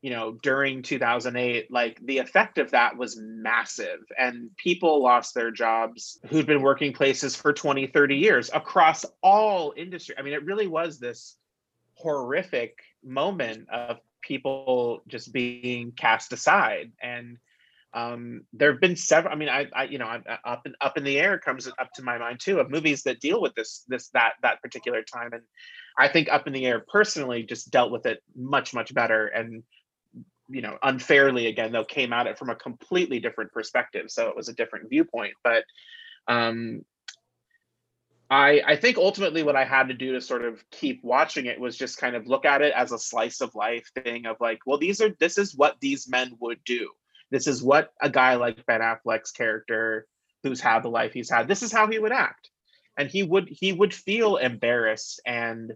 [0.00, 4.00] you know during 2008 like the effect of that was massive.
[4.16, 9.74] And people lost their jobs who'd been working places for 20 30 years across all
[9.76, 10.14] industry.
[10.16, 11.36] I mean it really was this
[11.94, 16.92] horrific moment of people just being cast aside.
[17.02, 17.38] And
[17.94, 20.98] um, there have been several i mean i, I you know I'm, up in up
[20.98, 23.84] in the air comes up to my mind too of movies that deal with this
[23.88, 25.30] this that that particular time.
[25.32, 25.42] And
[25.96, 29.62] i think up in the air personally just dealt with it much much better and
[30.48, 34.06] you know unfairly again though came at it from a completely different perspective.
[34.08, 35.34] So it was a different viewpoint.
[35.42, 35.64] But
[36.26, 36.84] um
[38.30, 41.58] I, I think ultimately what I had to do to sort of keep watching it
[41.58, 44.60] was just kind of look at it as a slice of life thing of like,
[44.66, 46.90] well, these are this is what these men would do.
[47.30, 50.06] This is what a guy like Ben Affleck's character,
[50.42, 52.50] who's had the life he's had, this is how he would act.
[52.98, 55.72] And he would he would feel embarrassed and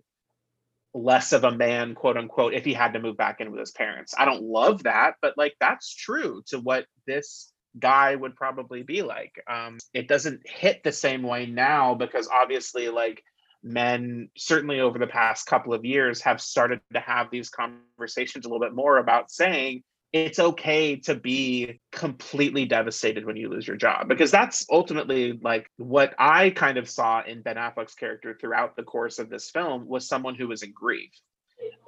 [0.95, 3.71] less of a man, quote unquote, if he had to move back in with his
[3.71, 4.15] parents.
[4.17, 9.03] I don't love that, but like that's true to what this guy would probably be
[9.03, 9.43] like.
[9.49, 13.23] Um, it doesn't hit the same way now because obviously, like
[13.63, 18.49] men, certainly over the past couple of years, have started to have these conversations a
[18.49, 19.83] little bit more about saying
[20.13, 25.67] it's okay to be completely devastated when you lose your job because that's ultimately like
[25.79, 29.87] what I kind of saw in Ben Affleck's character throughout the course of this film
[29.87, 31.13] was someone who was in grief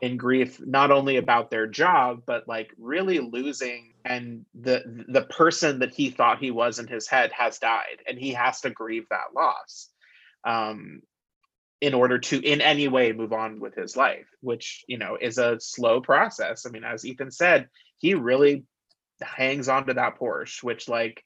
[0.03, 5.79] in grief not only about their job but like really losing and the the person
[5.79, 9.07] that he thought he was in his head has died and he has to grieve
[9.11, 9.89] that loss
[10.45, 11.01] um
[11.81, 15.39] in order to in any way move on with his life which you know is
[15.39, 16.67] a slow process.
[16.67, 17.69] I mean as ethan said
[17.99, 18.65] he really
[19.23, 21.25] hangs on to that porsche which like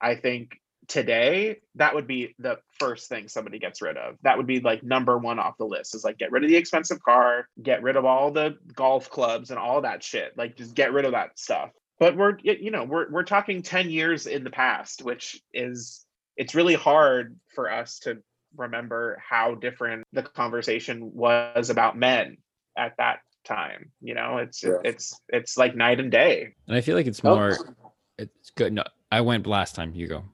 [0.00, 4.16] i think today, that would be the first thing somebody gets rid of.
[4.22, 6.56] That would be like number one off the list is like get rid of the
[6.56, 10.36] expensive car, get rid of all the golf clubs and all that shit.
[10.36, 11.70] Like just get rid of that stuff.
[12.00, 16.04] But we're you know we're we're talking ten years in the past, which is
[16.36, 18.18] it's really hard for us to
[18.56, 22.38] remember how different the conversation was about men
[22.76, 23.90] at that time.
[24.00, 24.78] You know, it's yeah.
[24.84, 26.54] it's it's like night and day.
[26.66, 27.34] And I feel like it's oh.
[27.34, 27.58] more.
[27.84, 27.92] Oh.
[28.16, 28.72] It's good.
[28.72, 29.94] No, I went last time.
[29.94, 30.24] You go.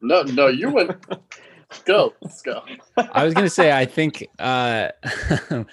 [0.00, 0.92] No, no, you went.
[1.84, 2.62] go, let's go.
[2.96, 4.88] I was gonna say, I think, uh,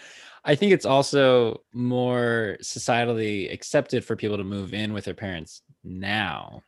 [0.46, 5.62] I think it's also more societally accepted for people to move in with their parents
[5.84, 6.62] now,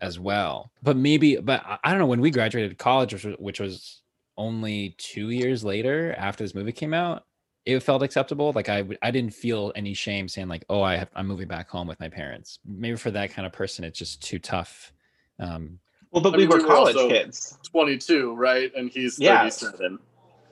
[0.00, 0.70] as well.
[0.82, 2.06] But maybe, but I don't know.
[2.06, 4.02] When we graduated college, which was, which was
[4.36, 7.24] only two years later after this movie came out,
[7.64, 8.52] it felt acceptable.
[8.54, 11.68] Like I, I didn't feel any shame saying like, "Oh, I have, I'm moving back
[11.68, 14.92] home with my parents." Maybe for that kind of person, it's just too tough.
[15.38, 15.78] Um,
[16.14, 17.58] well, but I we mean, were we college kids.
[17.64, 18.72] 22, right?
[18.74, 19.98] And he's 37.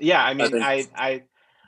[0.00, 1.22] Yeah, yeah I mean, I, I,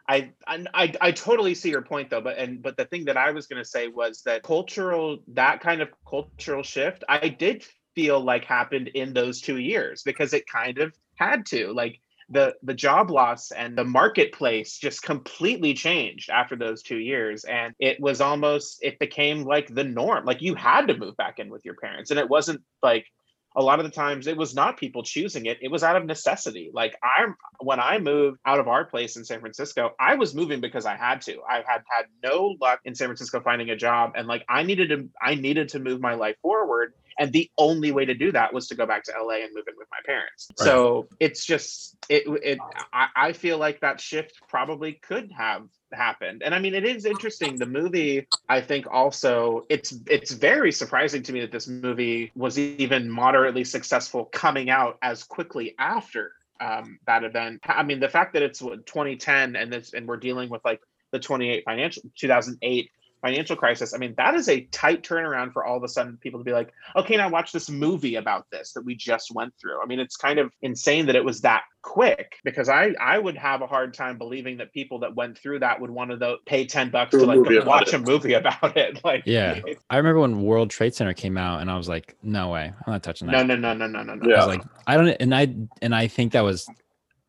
[0.06, 3.16] I, I, I, I totally see your point though, but and but the thing that
[3.16, 7.64] I was going to say was that cultural, that kind of cultural shift, I did
[7.94, 11.72] feel like happened in those two years because it kind of had to.
[11.72, 17.44] Like the the job loss and the marketplace just completely changed after those two years
[17.44, 21.38] and it was almost it became like the norm like you had to move back
[21.38, 23.06] in with your parents and it wasn't like
[23.56, 26.04] a lot of the times it was not people choosing it it was out of
[26.04, 26.70] necessity.
[26.72, 30.60] Like i'm when i moved out of our place in san francisco i was moving
[30.60, 31.40] because i had to.
[31.48, 34.88] I had had no luck in san francisco finding a job and like i needed
[34.90, 38.52] to i needed to move my life forward and the only way to do that
[38.52, 40.48] was to go back to la and move in with my parents.
[40.58, 40.64] Right.
[40.64, 42.58] so it's just it it
[42.92, 46.42] I, I feel like that shift probably could have happened.
[46.42, 47.58] And i mean it is interesting.
[47.58, 52.58] The movie i think also it's it's very surprising to me that this movie was
[52.58, 57.60] even moderately successful coming out as quickly after um, that event.
[57.66, 60.80] I mean the fact that it's 2010 and this and we're dealing with like
[61.12, 62.90] the 28 financial 2008
[63.24, 63.94] financial crisis.
[63.94, 66.52] I mean, that is a tight turnaround for all of a sudden people to be
[66.52, 69.82] like, okay, now watch this movie about this that we just went through.
[69.82, 73.36] I mean, it's kind of insane that it was that quick because I I would
[73.38, 76.66] have a hard time believing that people that went through that would want to pay
[76.66, 77.94] 10 bucks to like watch it.
[77.94, 79.00] a movie about it.
[79.04, 79.60] Like Yeah.
[79.90, 82.72] I remember when World Trade Center came out and I was like, no way.
[82.86, 83.46] I'm not touching that.
[83.46, 84.28] No, no, no, no, no, no.
[84.28, 84.42] Yeah.
[84.42, 86.68] I was like, I don't and I and I think that was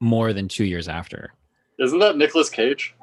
[0.01, 1.31] more than 2 years after.
[1.79, 2.95] Isn't that Nicolas Cage?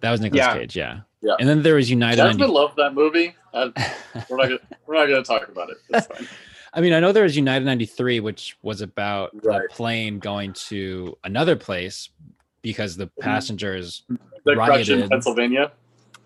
[0.00, 0.54] That was Nicolas yeah.
[0.54, 1.00] Cage, yeah.
[1.24, 1.34] Yeah.
[1.38, 2.16] And then there was United.
[2.16, 2.52] Jasmine 90...
[2.52, 3.34] loved that movie.
[3.52, 3.72] I,
[4.28, 5.78] we're not gonna, we're not going to talk about it.
[5.90, 6.28] It's fine.
[6.74, 9.62] I mean, I know there was United 93, which was about right.
[9.62, 12.10] the plane going to another place
[12.62, 13.22] because the mm-hmm.
[13.22, 14.02] passengers
[14.44, 15.00] the rioted.
[15.00, 15.72] in Pennsylvania.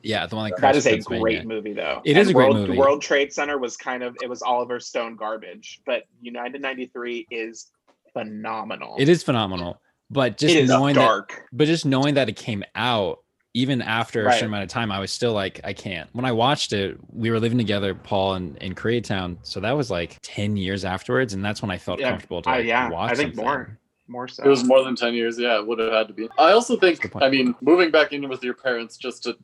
[0.03, 2.01] Yeah, the one that, that is a great movie, though.
[2.05, 2.79] It and is a World, great movie.
[2.79, 7.71] World Trade Center was kind of it was Oliver Stone garbage, but United 93 is
[8.13, 8.97] phenomenal.
[8.99, 11.31] It is phenomenal, but just knowing dark.
[11.31, 13.19] that, but just knowing that it came out
[13.59, 14.31] even after right.
[14.31, 16.09] a certain amount of time, I was still like, I can't.
[16.12, 19.38] When I watched it, we were living together, Paul, in, in Koreatown.
[19.42, 21.35] So that was like 10 years afterwards.
[21.35, 23.44] And that's when I felt yeah, comfortable to like, yeah, watch I think something.
[23.44, 23.79] more.
[24.07, 24.44] More so.
[24.44, 25.38] It was more than 10 years.
[25.38, 26.29] Yeah, it would have had to be.
[26.38, 29.37] I also think, I mean, moving back in with your parents, just to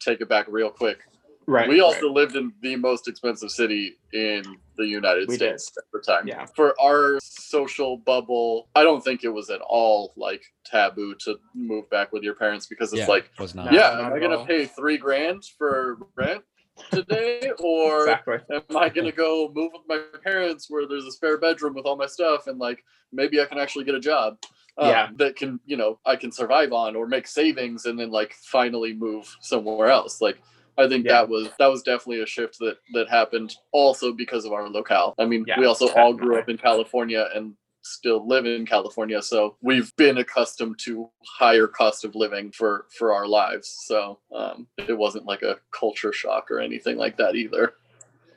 [0.00, 1.00] take it back real quick,
[1.46, 1.68] Right.
[1.68, 2.14] We also right.
[2.14, 4.44] lived in the most expensive city in
[4.76, 5.80] the United we States did.
[5.80, 6.26] at the time.
[6.26, 6.46] Yeah.
[6.46, 11.88] For our social bubble, I don't think it was at all like taboo to move
[11.90, 14.44] back with your parents because it's yeah, like, it yeah, not am I going to
[14.44, 16.42] pay three grand for rent?
[16.90, 18.38] today or exactly.
[18.50, 21.84] am i going to go move with my parents where there's a spare bedroom with
[21.84, 22.82] all my stuff and like
[23.12, 24.38] maybe i can actually get a job
[24.78, 25.08] um, yeah.
[25.16, 28.94] that can you know i can survive on or make savings and then like finally
[28.94, 30.40] move somewhere else like
[30.78, 31.12] I think yeah.
[31.12, 35.14] that was that was definitely a shift that that happened also because of our locale.
[35.18, 36.12] I mean, yeah, we also definitely.
[36.12, 41.10] all grew up in California and still live in California, so we've been accustomed to
[41.26, 43.82] higher cost of living for for our lives.
[43.86, 47.74] So um, it wasn't like a culture shock or anything like that either.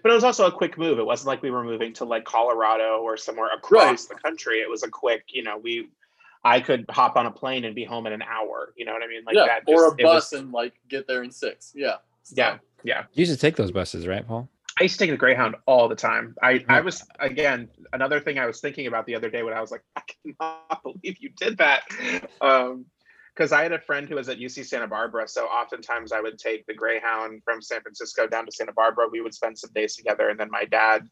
[0.04, 1.00] But it was also a quick move.
[1.00, 4.10] It wasn't like we were moving to like Colorado or somewhere across right.
[4.10, 4.60] the country.
[4.60, 5.90] It was a quick, you know, we
[6.44, 8.72] I could hop on a plane and be home in an hour.
[8.78, 9.24] You know what I mean?
[9.26, 9.68] Like yeah, that.
[9.68, 11.74] Just, or a bus was, and like get there in six.
[11.76, 11.96] Yeah.
[12.32, 13.04] Yeah, yeah.
[13.14, 14.50] You used to take those buses, right, Paul?
[14.80, 16.36] I used to take the Greyhound all the time.
[16.44, 19.62] I, I was again another thing I was thinking about the other day when I
[19.62, 21.84] was like, I cannot believe you did that.
[22.42, 22.86] Um,
[23.34, 25.28] because I had a friend who was at UC Santa Barbara.
[25.28, 29.08] So oftentimes I would take the Greyhound from San Francisco down to Santa Barbara.
[29.12, 31.08] We would spend some days together, and then my dad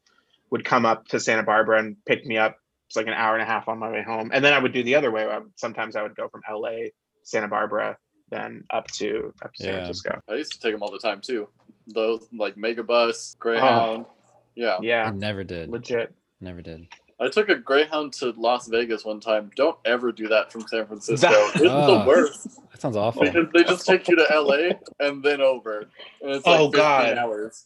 [0.49, 2.57] would come up to Santa Barbara and pick me up.
[2.87, 4.71] It's like an hour and a half on my way home, and then I would
[4.71, 5.27] do the other way.
[5.55, 6.89] Sometimes I would go from LA,
[7.23, 7.97] Santa Barbara,
[8.33, 9.69] then up to up to yeah.
[9.71, 10.21] San Francisco.
[10.29, 11.47] I used to take them all the time too.
[11.87, 14.05] Those like Megabus, Greyhound.
[14.07, 14.13] Oh,
[14.55, 14.77] yeah.
[14.81, 15.05] Yeah.
[15.05, 15.69] I never did.
[15.69, 16.13] Legit.
[16.41, 16.87] Never did.
[17.19, 19.51] I took a Greyhound to Las Vegas one time.
[19.55, 21.29] Don't ever do that from San Francisco.
[21.29, 21.87] That- it's Oh.
[21.87, 22.05] the ah.
[22.05, 22.47] worst.
[22.71, 23.23] That sounds awful.
[23.23, 25.89] They just, they just take you to LA and then over.
[26.21, 27.17] And it's like Oh, 15 God.
[27.17, 27.65] hours.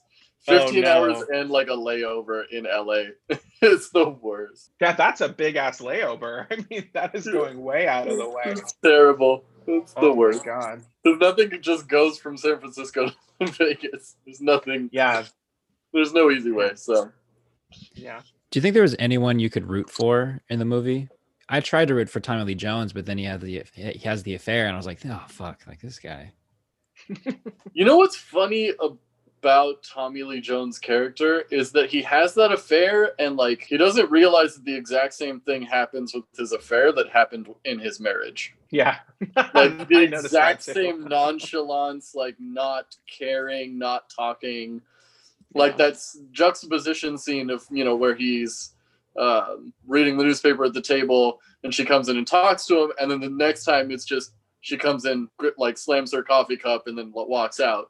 [0.50, 0.92] Oh, 15 no.
[0.92, 3.12] hours and like a layover in LA.
[3.62, 4.72] it's the worst.
[4.80, 6.46] Yeah, that's a big ass layover.
[6.52, 8.44] I mean, that is going way out of the way.
[8.46, 9.44] It's terrible.
[9.68, 10.46] It's the Oh my worst.
[10.46, 10.82] god.
[11.04, 13.10] Because nothing just goes from San Francisco
[13.42, 14.16] to Vegas.
[14.26, 14.90] There's nothing.
[14.92, 15.26] Yeah,
[15.94, 16.72] There's no easy way.
[16.76, 17.12] So
[17.94, 18.22] yeah.
[18.50, 21.10] Do you think there was anyone you could root for in the movie?
[21.50, 24.24] I tried to root for Tommy Lee Jones, but then he had the he has
[24.24, 26.34] the affair, and I was like, oh fuck, like this guy.
[27.74, 28.74] you know what's funny
[29.44, 34.10] about Tommy Lee Jones' character is that he has that affair and like he doesn't
[34.10, 38.56] realize that the exact same thing happens with his affair that happened in his marriage.
[38.72, 38.98] Yeah.
[39.54, 44.82] Like the I noticed that exact same nonchalance, like not caring, not talking.
[45.54, 45.78] Like Yeah.
[45.78, 48.74] that's juxtaposition scene of you know where he's
[49.18, 52.92] um, reading the newspaper at the table and she comes in and talks to him,
[53.00, 55.28] and then the next time it's just she comes in,
[55.58, 57.90] like slams her coffee cup, and then walks out.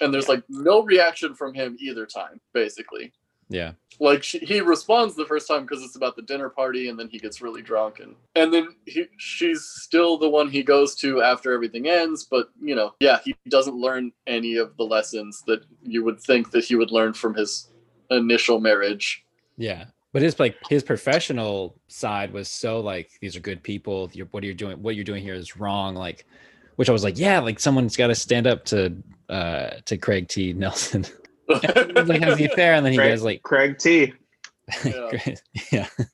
[0.00, 3.12] And there's like no reaction from him either time, basically.
[3.48, 6.98] Yeah, Like she, he responds the first time because it's about the dinner party, and
[6.98, 10.94] then he gets really drunk, and and then he she's still the one he goes
[10.96, 12.24] to after everything ends.
[12.24, 16.50] But you know, yeah, he doesn't learn any of the lessons that you would think
[16.50, 17.70] that he would learn from his
[18.10, 19.24] initial marriage.
[19.56, 19.84] yeah.
[20.12, 24.08] But his like his professional side was so like these are good people.
[24.14, 25.94] You're, what are you're doing, what you're doing here is wrong.
[25.94, 26.24] Like,
[26.76, 28.96] which I was like, yeah, like someone's got to stand up to
[29.28, 30.54] uh to Craig T.
[30.54, 31.04] Nelson.
[31.48, 34.12] like has the affair, and then he Craig- goes like, Craig T.
[34.84, 35.10] Yeah.
[35.72, 35.88] yeah.
[35.98, 36.04] I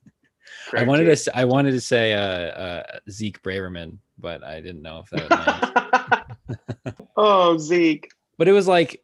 [0.69, 1.25] Craig wanted T.
[1.25, 5.31] to I wanted to say uh, uh Zeke Braverman, but I didn't know if that
[5.31, 6.97] land.
[7.17, 8.09] oh, Zeke.
[8.39, 9.03] but it was like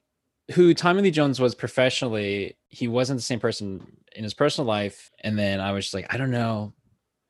[0.52, 3.86] who Tommy Lee Jones was professionally, he wasn't the same person
[4.16, 5.10] in his personal life.
[5.22, 6.72] And then I was just like, I don't know.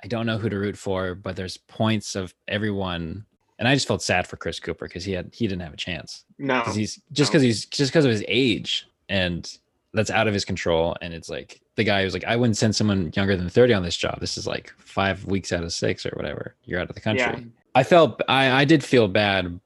[0.02, 3.26] I don't know who to root for, but there's points of everyone.
[3.58, 5.76] And I just felt sad for Chris Cooper because he had he didn't have a
[5.78, 6.24] chance.
[6.38, 6.60] No.
[6.60, 7.32] Because he's just no.
[7.32, 9.58] because he's just because of his age and
[9.94, 10.96] that's out of his control.
[11.02, 13.82] And it's like the guy who's like, I wouldn't send someone younger than 30 on
[13.82, 14.20] this job.
[14.20, 16.54] This is like five weeks out of six or whatever.
[16.64, 17.24] You're out of the country.
[17.24, 17.40] Yeah.
[17.74, 19.58] I felt I, I did feel bad,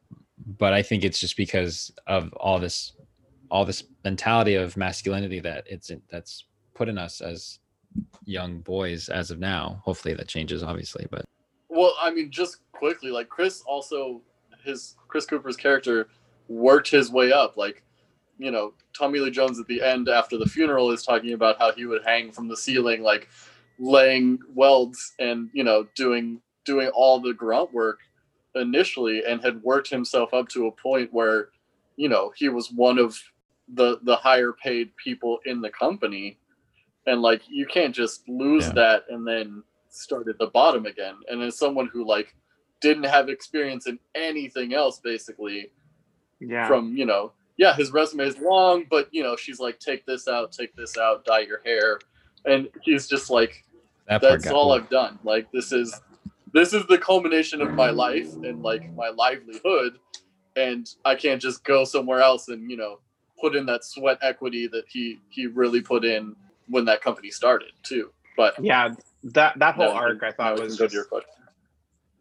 [0.59, 2.93] but I think it's just because of all this
[3.51, 7.59] all this mentality of masculinity that it's that's put in us as
[8.25, 9.83] young boys as of now.
[9.85, 11.27] Hopefully that changes obviously, but
[11.75, 14.21] Well, I mean, just quickly, like Chris also
[14.63, 16.09] his Chris Cooper's character
[16.49, 17.57] worked his way up.
[17.57, 17.83] Like,
[18.39, 21.73] you know, Tommy Lee Jones at the end after the funeral is talking about how
[21.73, 23.29] he would hang from the ceiling, like
[23.79, 28.01] laying welds and you know doing doing all the grunt work
[28.55, 31.49] initially, and had worked himself up to a point where,
[31.97, 33.19] you know, he was one of
[33.75, 36.37] the the higher paid people in the company,
[37.07, 38.73] and like you can't just lose Yeah.
[38.75, 41.15] that and then start at the bottom again.
[41.29, 42.35] And as someone who like
[42.81, 45.71] didn't have experience in anything else, basically,
[46.41, 46.67] Yeah.
[46.67, 50.27] from you know, yeah, his resume is long, but you know, she's like, take this
[50.27, 52.01] out, take this out, dye your hair,
[52.45, 53.65] and he's just like,
[54.09, 54.77] that part all me.
[54.83, 55.19] I've done.
[55.23, 56.01] Like this is
[56.53, 59.99] this is the culmination of my life and like my livelihood,
[60.57, 62.99] and I can't just go somewhere else and you know
[63.41, 66.35] put in that sweat equity that he he really put in
[66.69, 68.11] when that company started too.
[68.37, 68.95] But yeah.
[69.25, 70.97] That that whole No, arc I thought was just,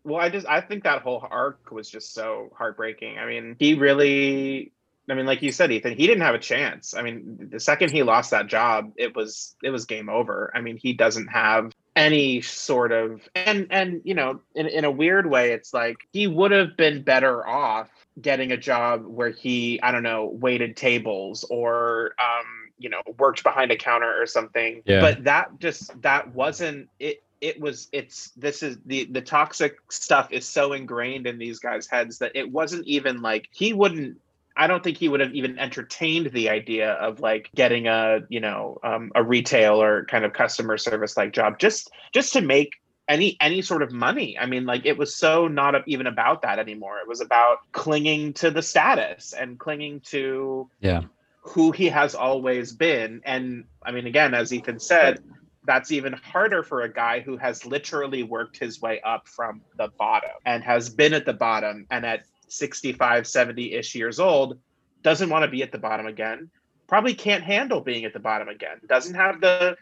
[0.04, 3.18] well, I just I think that whole arc was just so heartbreaking.
[3.18, 4.72] I mean, he really
[5.10, 6.94] I mean, like you said, Ethan, he didn't have a chance.
[6.94, 10.52] I mean, the second he lost that job, it was it was game over.
[10.56, 14.92] I mean, he doesn't have any sort of and and you know, in in a
[14.92, 17.90] weird way, it's like he would have been better off
[18.22, 23.44] getting a job where he, I don't know, waited tables or um, you know, worked
[23.44, 24.82] behind a counter or something.
[24.86, 25.02] Yeah.
[25.02, 30.32] But that just that wasn't it it was it's this is the the toxic stuff
[30.32, 34.18] is so ingrained in these guys heads that it wasn't even like he wouldn't
[34.56, 38.40] i don't think he would have even entertained the idea of like getting a you
[38.40, 42.74] know um, a retail or kind of customer service like job just just to make
[43.08, 46.60] any any sort of money i mean like it was so not even about that
[46.60, 51.02] anymore it was about clinging to the status and clinging to Yeah.
[51.42, 53.22] Who he has always been.
[53.26, 55.20] And i mean again as ethan said
[55.64, 59.90] that's even harder for a guy who has literally worked his way up from the
[60.00, 64.58] bottom and has been at the bottom and at 65 70ish years old
[65.04, 66.50] doesn't want to be at the bottom again
[66.88, 69.76] probably can't handle being at the bottom again doesn't have the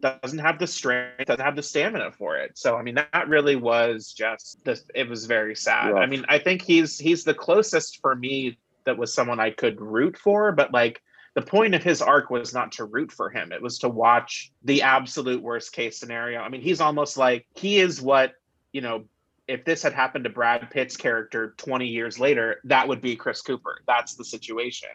[0.00, 2.56] doesn't have the strength doesn't have the stamina for it.
[2.58, 5.94] So i mean that really was just this it was very sad.
[5.94, 9.80] I mean i think he's he's the closest for me that was someone i could
[9.80, 11.02] root for but like
[11.36, 13.52] the point of his arc was not to root for him.
[13.52, 16.40] It was to watch the absolute worst case scenario.
[16.40, 18.32] I mean he's almost like he is what
[18.72, 19.04] you know
[19.46, 23.42] if this had happened to brad pitt's character 20 years later that would be chris
[23.42, 23.82] cooper.
[23.86, 24.88] That's the situation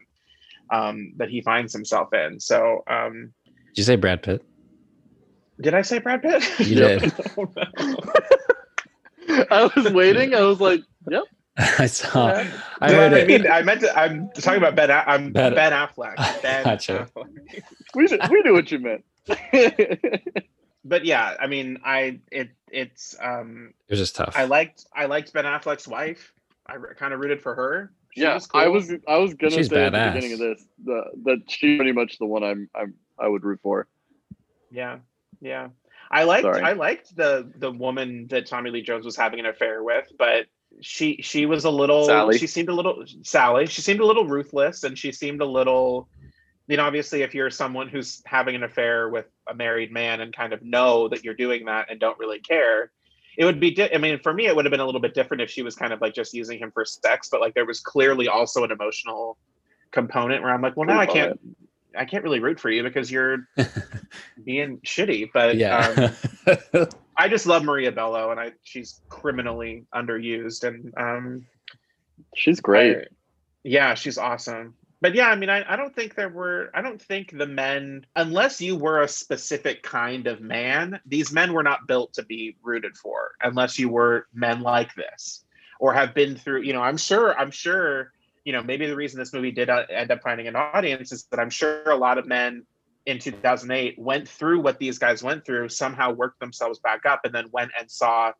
[0.71, 2.39] um, that he finds himself in.
[2.39, 4.43] So um, did you say brad pitt?
[5.61, 6.43] Did i say brad pitt?
[6.59, 7.13] You did.
[9.51, 10.33] I was waiting.
[10.33, 11.23] I was like, "Yep."
[11.79, 12.27] I saw.
[12.81, 13.27] I No, heard I it.
[13.27, 13.97] mean, I meant to.
[13.97, 14.89] I'm talking about Ben.
[14.91, 16.15] I'm Ben- Ben, Affleck.
[16.41, 17.07] Ben Gotcha.
[17.15, 17.61] Affleck.
[17.95, 19.03] We knew, we knew what you meant.
[20.83, 24.33] But yeah, I mean, I it it's um it was just tough.
[24.35, 26.33] I liked I liked Ben Affleck's wife.
[26.65, 27.91] I kind of rooted for her.
[28.15, 28.61] She yeah, was cool.
[28.61, 31.77] I was I was gonna She's say at the beginning of this the, that she's
[31.77, 33.87] pretty much the one I'm I'm I would root for.
[34.71, 34.97] Yeah,
[35.39, 35.67] yeah.
[36.09, 36.61] I liked Sorry.
[36.63, 40.47] I liked the the woman that Tommy Lee Jones was having an affair with, but
[40.81, 42.37] she she was a little Sally.
[42.37, 43.67] she seemed a little Sally.
[43.67, 46.07] She seemed a little ruthless, and she seemed a little.
[46.67, 50.35] You know, obviously, if you're someone who's having an affair with a married man and
[50.35, 52.91] kind of know that you're doing that and don't really care,
[53.37, 53.71] it would be.
[53.71, 55.63] Di- I mean, for me, it would have been a little bit different if she
[55.63, 58.63] was kind of like just using him for sex, but like there was clearly also
[58.63, 59.37] an emotional
[59.91, 61.39] component where I'm like, well, now I can't.
[61.93, 63.49] I can't really root for you because you're
[64.45, 65.29] being shitty.
[65.33, 66.13] But yeah.
[66.73, 66.87] um,
[67.21, 71.45] I just love Maria Bello, and I she's criminally underused, and um,
[72.35, 72.97] She's great.
[72.97, 73.03] I-
[73.63, 74.73] yeah, she's awesome.
[75.01, 76.71] But yeah, I mean, I, I don't think there were.
[76.73, 81.53] I don't think the men, unless you were a specific kind of man, these men
[81.53, 85.43] were not built to be rooted for, unless you were men like this
[85.79, 86.63] or have been through.
[86.63, 87.37] You know, I'm sure.
[87.37, 88.13] I'm sure.
[88.45, 91.25] You know, maybe the reason this movie did uh, end up finding an audience is
[91.25, 92.65] that I'm sure a lot of men
[93.05, 97.33] in 2008 went through what these guys went through, somehow worked themselves back up, and
[97.33, 98.31] then went and saw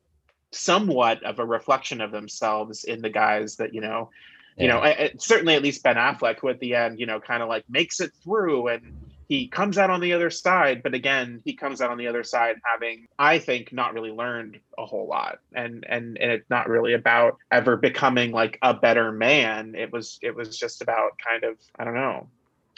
[0.52, 4.10] somewhat of a reflection of themselves in the guys that you know
[4.58, 4.84] you know,
[5.18, 8.00] certainly at least Ben Affleck, who at the end, you know, kind of like makes
[8.00, 8.98] it through and
[9.28, 10.84] he comes out on the other side.
[10.84, 14.60] But again, he comes out on the other side having, I think, not really learned
[14.78, 19.10] a whole lot, and and and it's not really about ever becoming like a better
[19.14, 19.74] man.
[19.74, 22.28] It was it was just about kind of I don't know.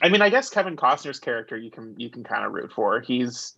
[0.04, 3.00] I mean, I guess Kevin Costner's character you can you can kind of root for.
[3.00, 3.56] He's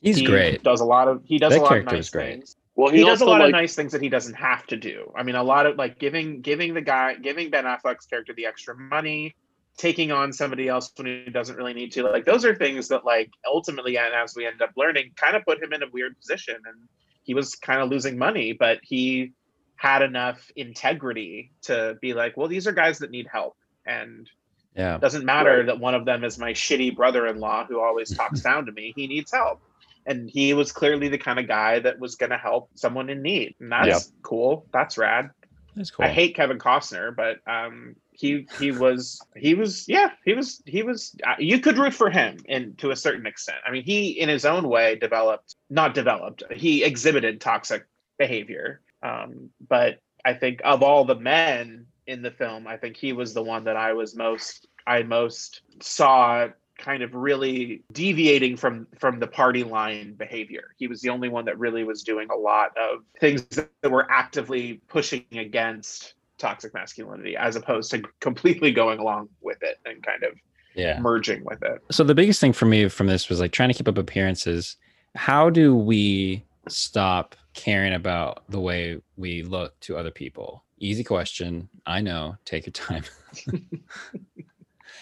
[0.00, 0.62] He's he great.
[0.62, 2.36] Does a lot of he does That a lot of nice great.
[2.36, 4.66] things Well, he he's does a lot like of nice things that he doesn't have
[4.68, 5.12] to do.
[5.14, 8.46] I mean, a lot of like giving giving the guy giving Ben Affleck's character the
[8.46, 9.34] extra money,
[9.76, 12.04] taking on somebody else when he doesn't really need to.
[12.04, 15.44] Like those are things that like ultimately, and as we end up learning, kind of
[15.44, 16.56] put him in a weird position.
[16.64, 16.88] And
[17.22, 19.32] he was kind of losing money, but he
[19.76, 24.30] had enough integrity to be like, well, these are guys that need help, and
[24.74, 24.94] Yeah.
[24.96, 25.66] it doesn't matter Right.
[25.66, 28.92] that one of them is my shitty brother-in-law who always talks down to me.
[28.94, 29.60] He needs help.
[30.06, 33.20] And he was clearly the kind of guy that was going to help someone in
[33.22, 33.54] need.
[33.60, 33.98] And that's Yeah.
[34.22, 34.66] cool.
[34.72, 35.30] That's rad.
[35.76, 36.06] That's cool.
[36.06, 40.82] I hate Kevin Costner, but um he he was he was yeah, he was he
[40.82, 43.58] was uh, you could root for him and to a certain extent.
[43.66, 46.42] I mean, he in his own way developed not developed.
[46.52, 47.86] He exhibited toxic
[48.18, 48.80] behavior.
[49.02, 53.34] Um but I think of all the men in the film, I think he was
[53.34, 56.48] the one that I was most I most saw
[56.78, 60.74] kind of really deviating from from the party line behavior.
[60.78, 64.10] He was the only one that really was doing a lot of things that were
[64.10, 70.22] actively pushing against toxic masculinity as opposed to completely going along with it and kind
[70.22, 70.32] of
[70.74, 70.98] yeah.
[71.00, 71.82] merging with it.
[71.90, 74.76] So the biggest thing for me from this was like trying to keep up appearances.
[75.14, 80.64] How do we stop caring about the way we look to other people?
[80.80, 81.68] Easy question.
[81.86, 82.36] I know.
[82.44, 83.04] Take your time.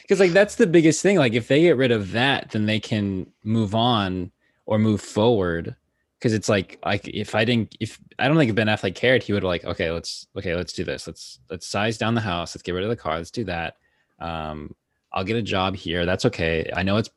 [0.09, 1.18] Because like that's the biggest thing.
[1.18, 4.31] Like if they get rid of that, then they can move on
[4.64, 5.76] or move forward.
[6.18, 9.22] Because it's like like if I didn't if I don't think if Ben Affleck cared,
[9.22, 12.55] he would like okay let's okay let's do this let's let's size down the house
[12.55, 13.76] let's get rid of the car let's do that.
[14.18, 14.74] Um,
[15.12, 16.07] I'll get a job here.
[16.07, 16.70] That's okay.
[16.74, 17.11] I know it's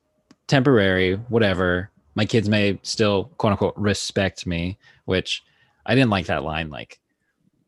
[0.46, 1.90] temporary, whatever.
[2.14, 5.42] My kids may still quote unquote respect me, which
[5.86, 6.68] I didn't like that line.
[6.68, 7.00] Like,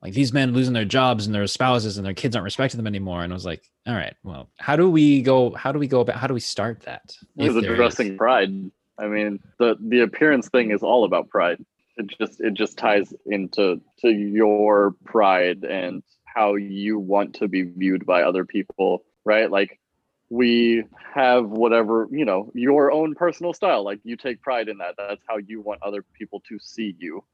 [0.04, 2.86] like these men losing their jobs and their spouses and their kids aren't respecting them
[2.86, 3.24] anymore.
[3.24, 5.54] And I was like, all right, well, how do we go?
[5.54, 6.16] How do we go about?
[6.16, 7.16] How do we start that?
[7.36, 8.70] There addressing is- pride.
[8.98, 11.64] I mean, the the appearance thing is all about pride.
[11.96, 17.62] It just it just ties into to your pride and how you want to be
[17.62, 19.50] viewed by other people, right?
[19.50, 19.80] Like
[20.28, 20.84] we
[21.14, 23.84] have whatever, you know, your own personal style.
[23.84, 24.96] Like you take pride in that.
[24.98, 27.24] That's how you want other people to see you.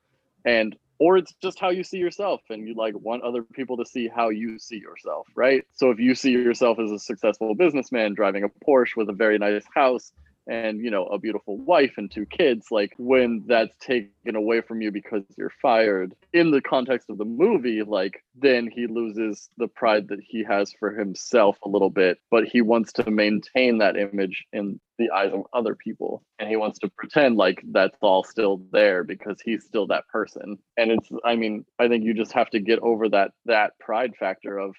[0.45, 3.87] And or it's just how you see yourself and you like want other people to
[3.87, 5.67] see how you see yourself, right?
[5.73, 9.39] So if you see yourself as a successful businessman driving a Porsche with a very
[9.39, 10.13] nice house
[10.51, 14.83] and you know a beautiful wife and two kids like when that's taken away from
[14.83, 19.69] you because you're fired in the context of the movie like then he loses the
[19.69, 23.97] pride that he has for himself a little bit but he wants to maintain that
[23.97, 28.23] image in the eyes of other people and he wants to pretend like that's all
[28.23, 30.59] still there because he's still that person.
[30.77, 34.13] And it's i mean i think you just have to get over that that pride
[34.19, 34.75] factor of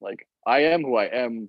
[0.00, 1.48] like i am who i am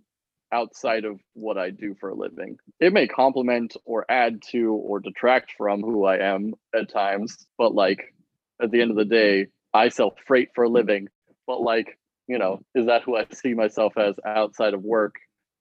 [0.51, 2.57] outside of what I do for a living.
[2.79, 7.73] It may complement or add to or detract from who I am at times, but
[7.73, 8.13] like
[8.61, 11.09] at the end of the day, I sell freight for a living.
[11.47, 15.15] But like, you know, is that who I see myself as outside of work?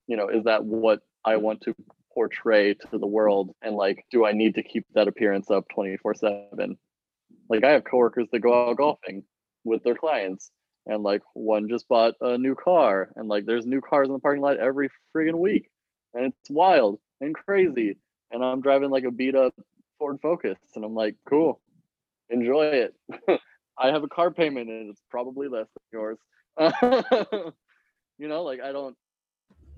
[0.07, 1.74] You know, is that what I want to
[2.12, 3.55] portray to the world?
[3.62, 6.78] And like, do I need to keep that appearance up 24 7?
[7.49, 9.24] Like, I have coworkers that go out golfing
[9.64, 10.51] with their clients
[10.87, 14.18] and like one just bought a new car and like there's new cars in the
[14.18, 15.70] parking lot every friggin' week
[16.14, 17.97] and it's wild and crazy
[18.30, 19.55] and i'm driving like a beat up
[19.99, 21.61] ford focus and i'm like cool
[22.30, 22.95] enjoy it.
[23.78, 26.16] I have a car payment and it's probably less than
[26.59, 27.53] yours.
[28.18, 28.97] You know like i don't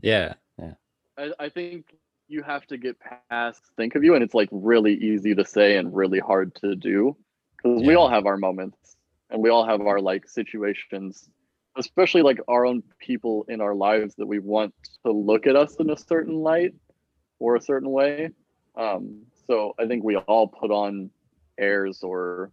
[0.02, 0.74] yeah yeah.
[1.18, 1.86] I, I think
[2.28, 2.96] you have to get
[3.30, 6.74] past think of you and it's like really easy to say and really hard to
[6.76, 7.16] do
[7.56, 7.88] because yeah.
[7.88, 8.96] we all have our moments
[9.30, 11.28] and we all have our like situations
[11.78, 14.72] especially like our own people in our lives that we want
[15.04, 16.74] to look at us in a certain light
[17.38, 18.30] or a certain way.
[18.76, 21.10] Um, so i think we all put on
[21.58, 22.50] airs or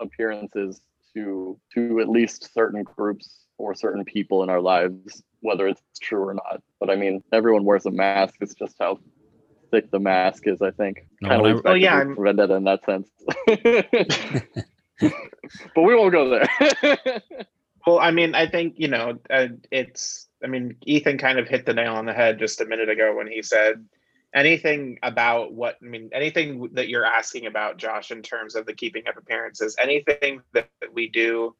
[0.00, 0.80] appearances
[1.14, 6.26] to to at least certain groups or certain people in our lives whether it's true
[6.26, 6.62] or not.
[6.80, 8.36] But i mean everyone wears a mask.
[8.40, 9.00] It's just how
[9.70, 11.06] thick the mask is i think.
[11.20, 13.08] No, kind of oh yeah vendetta in that sense
[15.00, 16.98] but we won't go there.
[17.86, 20.28] well, I mean, I think you know, uh, it's.
[20.44, 23.14] I mean, Ethan kind of hit the nail on the head just a minute ago
[23.16, 23.84] when he said
[24.34, 28.74] anything about what I mean, anything that you're asking about, Josh, in terms of the
[28.74, 31.56] keeping up appearances, anything that, that we do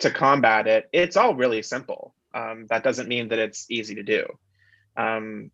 [0.00, 2.14] to combat it, it's all really simple.
[2.34, 4.26] Um, that doesn't mean that it's easy to do.
[4.96, 5.50] Um,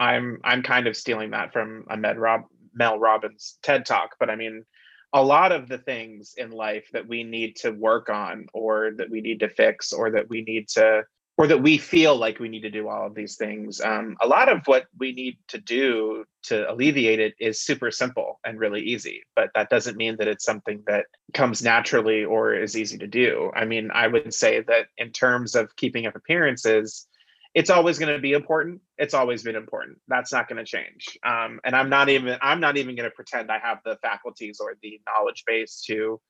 [0.00, 2.44] I'm I'm kind of stealing that from a Med Rob
[2.74, 4.64] Mel Robbins TED talk, but I mean,
[5.12, 9.10] a lot of the things in life that we need to work on or that
[9.10, 11.02] we need to fix or that we need to
[11.38, 14.26] or that we feel like we need to do all of these things um, a
[14.26, 18.82] lot of what we need to do to alleviate it is super simple and really
[18.82, 23.06] easy but that doesn't mean that it's something that comes naturally or is easy to
[23.06, 23.50] do.
[23.54, 27.06] I mean i would say that in terms of keeping up appearances
[27.54, 31.18] it's always going to be important it's always been important that's not going to change.
[31.24, 34.60] Um, and i'm not even i'm not even going to pretend i have the faculties
[34.60, 36.20] or the knowledge base to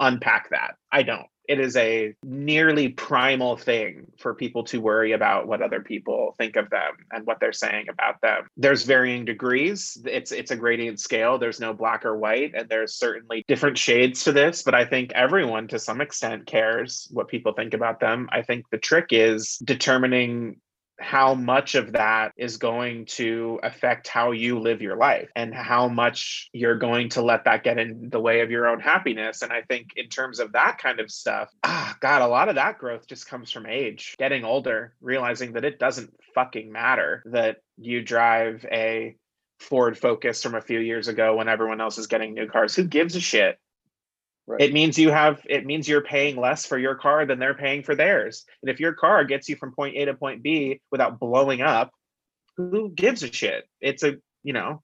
[0.00, 1.26] unpack that i don't.
[1.48, 6.56] It is a nearly primal thing for people to worry about what other people think
[6.56, 8.48] of them and what they're saying about them.
[8.58, 12.96] There's varying degrees it's it's a gradient scale there's no black or white and there's
[12.96, 17.52] certainly different shades to this but i think everyone to some extent cares what people
[17.52, 18.28] think about them.
[18.30, 20.60] I think the trick is determining
[20.98, 25.88] how much of that is going to affect how you live your life and how
[25.88, 29.42] much you're going to let that get in the way of your own happiness.
[29.42, 32.56] And I think, in terms of that kind of stuff, ah, God, a lot of
[32.56, 37.58] that growth just comes from age, getting older, realizing that it doesn't fucking matter that
[37.76, 39.16] you drive a
[39.60, 42.74] Ford Focus from a few years ago when everyone else is getting new cars.
[42.74, 43.58] Who gives a shit?
[44.48, 44.62] Right.
[44.62, 47.82] It means you have it means you're paying less for your car than they're paying
[47.82, 48.46] for theirs.
[48.62, 51.92] And if your car gets you from point A to point B without blowing up,
[52.56, 53.68] who gives a shit?
[53.82, 54.82] It's a, you know,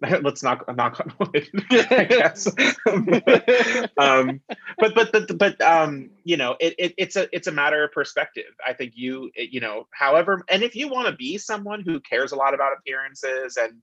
[0.22, 2.46] let's knock knock on wood, guess.
[3.98, 4.40] um,
[4.78, 7.90] but but but but um, you know, it, it it's a it's a matter of
[7.90, 8.54] perspective.
[8.64, 11.98] I think you it, you know, however, and if you want to be someone who
[11.98, 13.82] cares a lot about appearances and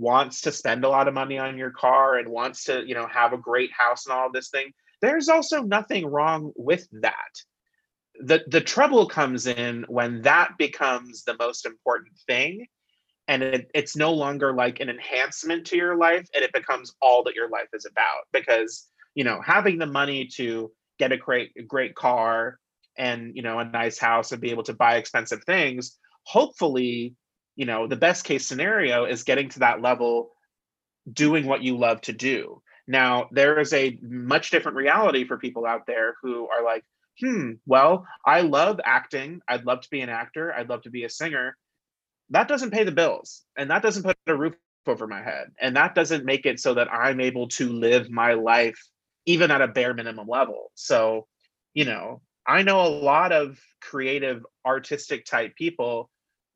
[0.00, 3.06] wants to spend a lot of money on your car and wants to, you know,
[3.06, 4.72] have a great house and all this thing,
[5.02, 7.32] there's also nothing wrong with that.
[8.18, 12.66] The the trouble comes in when that becomes the most important thing
[13.28, 17.22] and it, it's no longer like an enhancement to your life and it becomes all
[17.22, 21.52] that your life is about because you know having the money to get a great
[21.66, 22.58] great car
[22.98, 27.14] and you know a nice house and be able to buy expensive things hopefully
[27.56, 30.30] you know the best case scenario is getting to that level
[31.10, 32.62] doing what you love to do.
[32.86, 36.84] Now there is a much different reality for people out there who are like
[37.20, 39.40] hmm well i love acting.
[39.48, 40.52] I'd love to be an actor.
[40.52, 41.56] I'd love to be a singer.
[42.30, 44.54] That doesn't pay the bills and that doesn't put a roof
[44.86, 48.32] over my head and that doesn't make it so that i'm able to live my
[48.32, 48.80] life
[49.26, 50.72] even at a bare minimum level.
[50.74, 51.26] So
[51.74, 56.10] you know i know a lot of creative artistic type people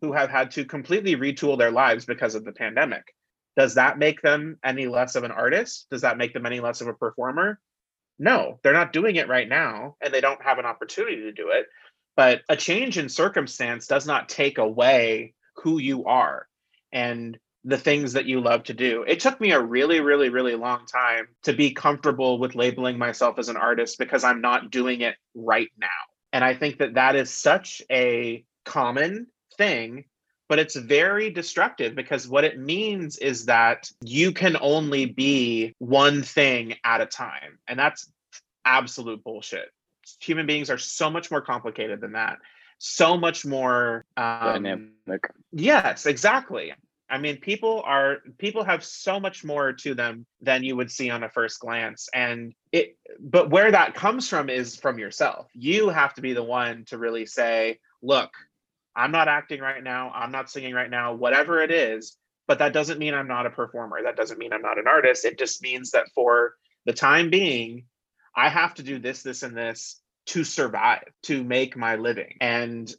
[0.04, 3.14] who have had to completely retool their lives because of the pandemic.
[3.56, 5.86] Does that make them any less of an artist?
[5.90, 7.58] Does that make them any less of a performer?
[8.18, 11.48] No, they're not doing it right now and they don't have an opportunity to do
[11.50, 11.66] it.
[12.16, 16.46] But a change in circumstance does not take away who you are
[16.92, 19.04] and the things that you love to do.
[19.08, 23.38] It took me a really, really, really long time to be comfortable with labeling myself
[23.38, 25.88] as an artist because I'm not doing it right now.
[26.32, 30.04] And I think that that is such a common thing
[30.48, 36.22] but it's very destructive because what it means is that you can only be one
[36.22, 37.58] thing at a time.
[37.66, 38.10] And that's
[38.64, 39.70] absolute bullshit.
[40.20, 42.38] Human beings are so much more complicated than that.
[42.78, 45.30] So much more um, dynamic.
[45.52, 46.74] Yes exactly.
[47.08, 51.08] I mean people are people have so much more to them than you would see
[51.08, 52.08] on a first glance.
[52.12, 55.48] And it but where that comes from is from yourself.
[55.54, 58.32] You have to be the one to really say look
[58.96, 60.10] I'm not acting right now.
[60.14, 62.16] I'm not singing right now, whatever it is.
[62.46, 64.02] But that doesn't mean I'm not a performer.
[64.02, 65.24] That doesn't mean I'm not an artist.
[65.24, 67.86] It just means that for the time being,
[68.36, 72.36] I have to do this, this, and this to survive, to make my living.
[72.40, 72.94] And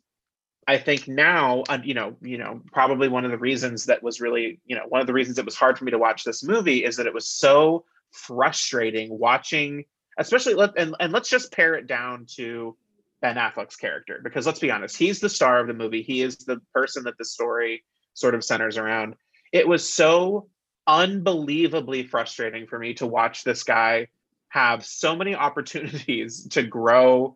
[0.68, 4.60] I think now, you know, you know, probably one of the reasons that was really,
[4.66, 6.84] you know, one of the reasons it was hard for me to watch this movie
[6.84, 9.86] is that it was so frustrating watching,
[10.18, 12.76] especially let and, and let's just pare it down to
[13.22, 16.02] Ben Affleck's character because let's be honest, he's the star of the movie.
[16.02, 19.16] He is the person that the story sort of centers around.
[19.52, 20.48] It was so
[20.88, 24.08] unbelievably frustrating for me to watch this guy
[24.50, 27.36] have so many opportunities to grow,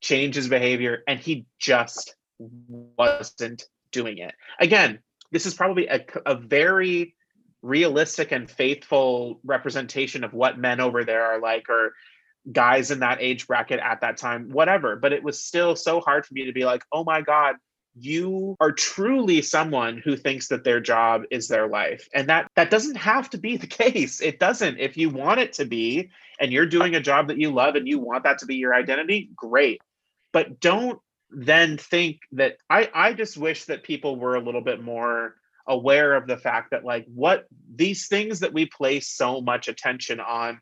[0.00, 4.34] change his behavior, and he just wasn't doing it.
[4.58, 4.98] Again,
[5.30, 7.14] this is probably a, a very
[7.62, 11.94] realistic and faithful representation of what men over there are like or
[12.50, 14.96] guys in that age bracket at that time, whatever.
[14.96, 17.56] But it was still so hard for me to be like, oh my God,
[17.94, 22.08] you are truly someone who thinks that their job is their life.
[22.14, 24.20] And that that doesn't have to be the case.
[24.20, 24.78] It doesn't.
[24.78, 27.86] If you want it to be and you're doing a job that you love and
[27.86, 29.80] you want that to be your identity great.
[30.32, 30.98] But don't
[31.32, 35.34] then think that i i just wish that people were a little bit more
[35.66, 40.20] aware of the fact that like what these things that we place so much attention
[40.20, 40.60] on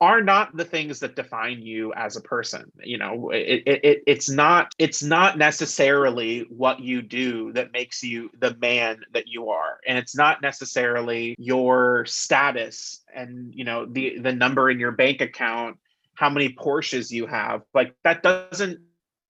[0.00, 4.30] are not the things that define you as a person you know it, it, it's
[4.30, 9.78] not it's not necessarily what you do that makes you the man that you are.
[9.86, 15.20] And it's not necessarily your status and you know the the number in your bank
[15.20, 15.78] account
[16.14, 17.62] how many porsches you have.
[17.74, 18.80] Like that doesn't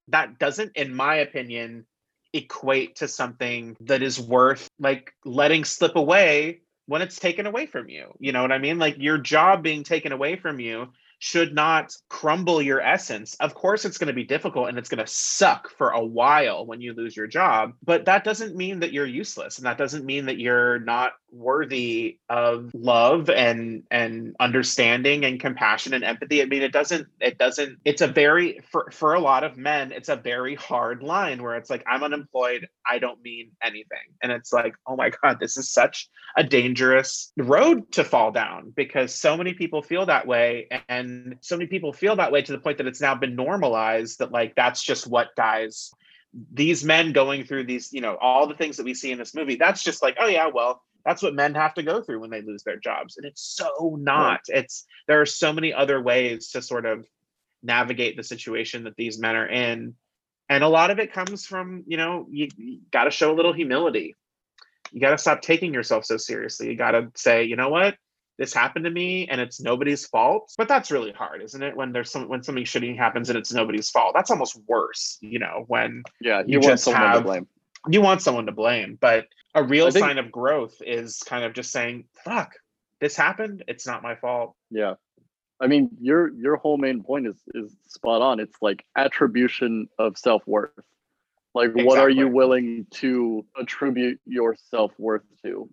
[0.08, 1.86] that doesn't in my opinion
[2.32, 6.60] equate to something that is worth like letting slip away
[6.90, 8.12] when it's taken away from you.
[8.18, 8.80] You know what I mean?
[8.80, 10.88] Like your job being taken away from you
[11.20, 13.36] should not crumble your essence.
[13.40, 16.66] Of course, it's going to be difficult and it's going to suck for a while
[16.66, 19.58] when you lose your job, but that doesn't mean that you're useless.
[19.58, 25.94] And that doesn't mean that you're not worthy of love and and understanding and compassion
[25.94, 26.42] and empathy.
[26.42, 29.92] I mean, it doesn't, it doesn't, it's a very for, for a lot of men,
[29.92, 33.98] it's a very hard line where it's like, I'm unemployed, I don't mean anything.
[34.22, 38.72] And it's like, oh my God, this is such a dangerous road to fall down
[38.74, 40.68] because so many people feel that way.
[40.88, 43.36] And and so many people feel that way to the point that it's now been
[43.36, 45.90] normalized that like that's just what guys
[46.52, 49.34] these men going through these you know all the things that we see in this
[49.34, 52.30] movie that's just like oh yeah well that's what men have to go through when
[52.30, 53.16] they lose their jobs.
[53.16, 54.40] And it's so not.
[54.48, 57.06] It's there are so many other ways to sort of
[57.62, 59.94] navigate the situation that these men are in.
[60.48, 63.36] And a lot of it comes from you know you, you got to show a
[63.36, 64.16] little humility.
[64.92, 66.68] You got to stop taking yourself so seriously.
[66.68, 67.96] You got to say you know what
[68.40, 70.50] this happened to me and it's nobody's fault.
[70.56, 71.76] But that's really hard, isn't it?
[71.76, 74.12] When there's some when something shitty happens and it's nobody's fault.
[74.14, 77.46] That's almost worse, you know, when yeah, you, you want someone have, to blame.
[77.90, 78.96] You want someone to blame.
[78.98, 82.54] But a real think, sign of growth is kind of just saying, fuck,
[82.98, 83.62] this happened.
[83.68, 84.54] It's not my fault.
[84.70, 84.94] Yeah.
[85.60, 88.40] I mean, your your whole main point is is spot on.
[88.40, 90.70] It's like attribution of self worth.
[91.54, 91.84] Like, exactly.
[91.84, 95.68] what are you willing to attribute your self worth to?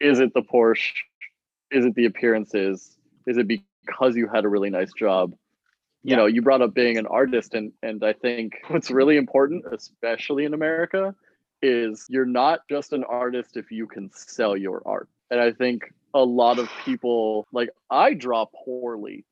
[0.00, 0.92] Is it the Porsche?
[1.74, 2.96] Is it the appearances?
[3.26, 5.32] Is it because you had a really nice job?
[6.02, 6.16] You yeah.
[6.16, 10.44] know, you brought up being an artist, and and I think what's really important, especially
[10.44, 11.14] in America,
[11.62, 15.08] is you're not just an artist if you can sell your art.
[15.30, 19.24] And I think a lot of people like I draw poorly,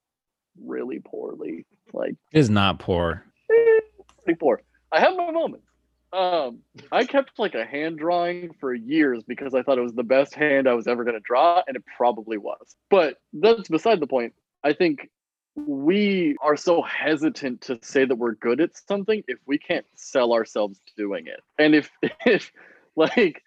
[0.62, 1.66] really poorly.
[1.92, 3.24] Like is not poor.
[3.52, 3.80] Eh,
[4.24, 4.62] pretty poor.
[4.92, 5.66] I have my moments.
[6.12, 6.58] Um,
[6.90, 10.34] I kept like a hand drawing for years because I thought it was the best
[10.34, 12.76] hand I was ever going to draw, and it probably was.
[12.90, 14.34] But that's beside the point.
[14.62, 15.08] I think
[15.54, 20.32] we are so hesitant to say that we're good at something if we can't sell
[20.32, 21.40] ourselves doing it.
[21.58, 21.90] And if
[22.26, 22.52] if
[22.96, 23.42] like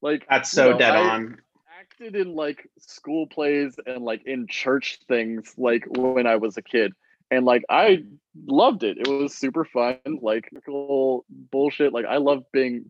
[0.00, 1.38] like that's so you know, dead I, on.
[1.80, 6.62] acted in like school plays and like in church things like when I was a
[6.62, 6.92] kid.
[7.34, 8.04] And like I
[8.46, 8.98] loved it.
[8.98, 11.92] It was super fun, like cool bullshit.
[11.92, 12.86] Like I love being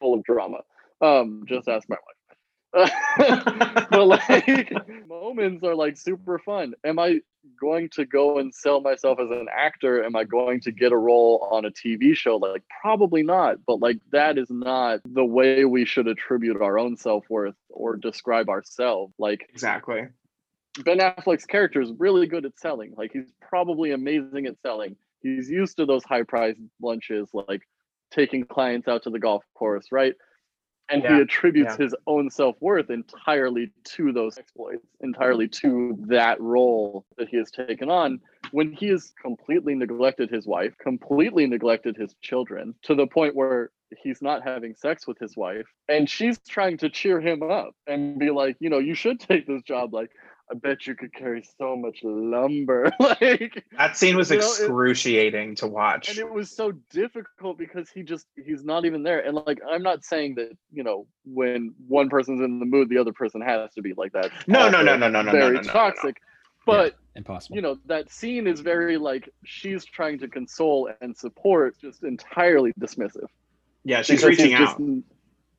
[0.00, 0.58] full of drama.
[1.00, 2.24] Um, just ask my wife.
[3.90, 4.72] but like
[5.08, 6.74] moments are like super fun.
[6.84, 7.20] Am I
[7.60, 10.02] going to go and sell myself as an actor?
[10.02, 12.36] Am I going to get a role on a TV show?
[12.36, 16.96] Like probably not, but like that is not the way we should attribute our own
[16.96, 19.14] self-worth or describe ourselves.
[19.18, 20.08] Like exactly.
[20.82, 22.94] Ben Affleck's character is really good at selling.
[22.96, 24.96] Like he's probably amazing at selling.
[25.20, 27.62] He's used to those high priced lunches, like
[28.10, 30.14] taking clients out to the golf course, right?
[30.90, 31.84] and yeah, he attributes yeah.
[31.84, 37.90] his own self-worth entirely to those exploits entirely to that role that he has taken
[37.90, 38.20] on
[38.52, 43.70] when he has completely neglected his wife completely neglected his children to the point where
[44.02, 48.18] he's not having sex with his wife and she's trying to cheer him up and
[48.18, 50.10] be like you know you should take this job like
[50.50, 52.90] I bet you could carry so much lumber.
[53.00, 56.10] like that scene was excruciating know, it, to watch.
[56.10, 59.20] And it was so difficult because he just he's not even there.
[59.20, 62.98] And like I'm not saying that, you know, when one person's in the mood, the
[62.98, 64.30] other person has to be like that.
[64.46, 66.20] No, no, no, no, no, no, very no, no, toxic.
[66.66, 67.56] But yeah, impossible.
[67.56, 72.72] You know, that scene is very like she's trying to console and support, just entirely
[72.78, 73.28] dismissive.
[73.84, 74.78] Yeah, she's reaching out.
[74.78, 75.02] Just,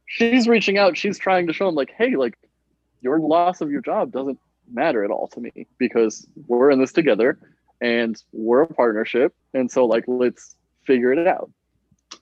[0.05, 0.95] she's reaching out.
[0.95, 2.37] She's trying to show him like, hey, like
[3.01, 4.39] your loss of your job doesn't
[4.71, 7.37] matter at all to me because we're in this together
[7.81, 9.33] and we're a partnership.
[9.53, 10.55] And so, like, let's
[10.85, 11.51] figure it out.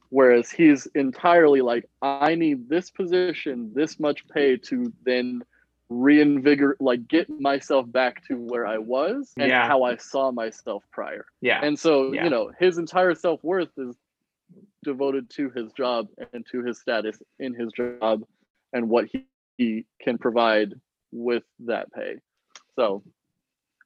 [0.10, 5.44] Whereas he's entirely like, I need this position, this much pay to then
[5.89, 9.68] reinvigorate, like, get myself back to where I was and yeah.
[9.68, 11.26] how I saw myself prior.
[11.41, 11.62] Yeah.
[11.64, 12.24] And so, yeah.
[12.24, 13.96] you know, his entire self worth is
[14.84, 18.24] devoted to his job and to his status in his job
[18.72, 19.26] and what he,
[19.58, 20.74] he can provide
[21.12, 22.18] with that pay.
[22.78, 23.03] So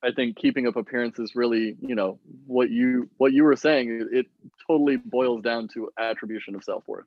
[0.04, 4.28] I think keeping up appearances really, you know, what you what you were saying, it
[4.68, 7.06] totally boils down to attribution of self-worth.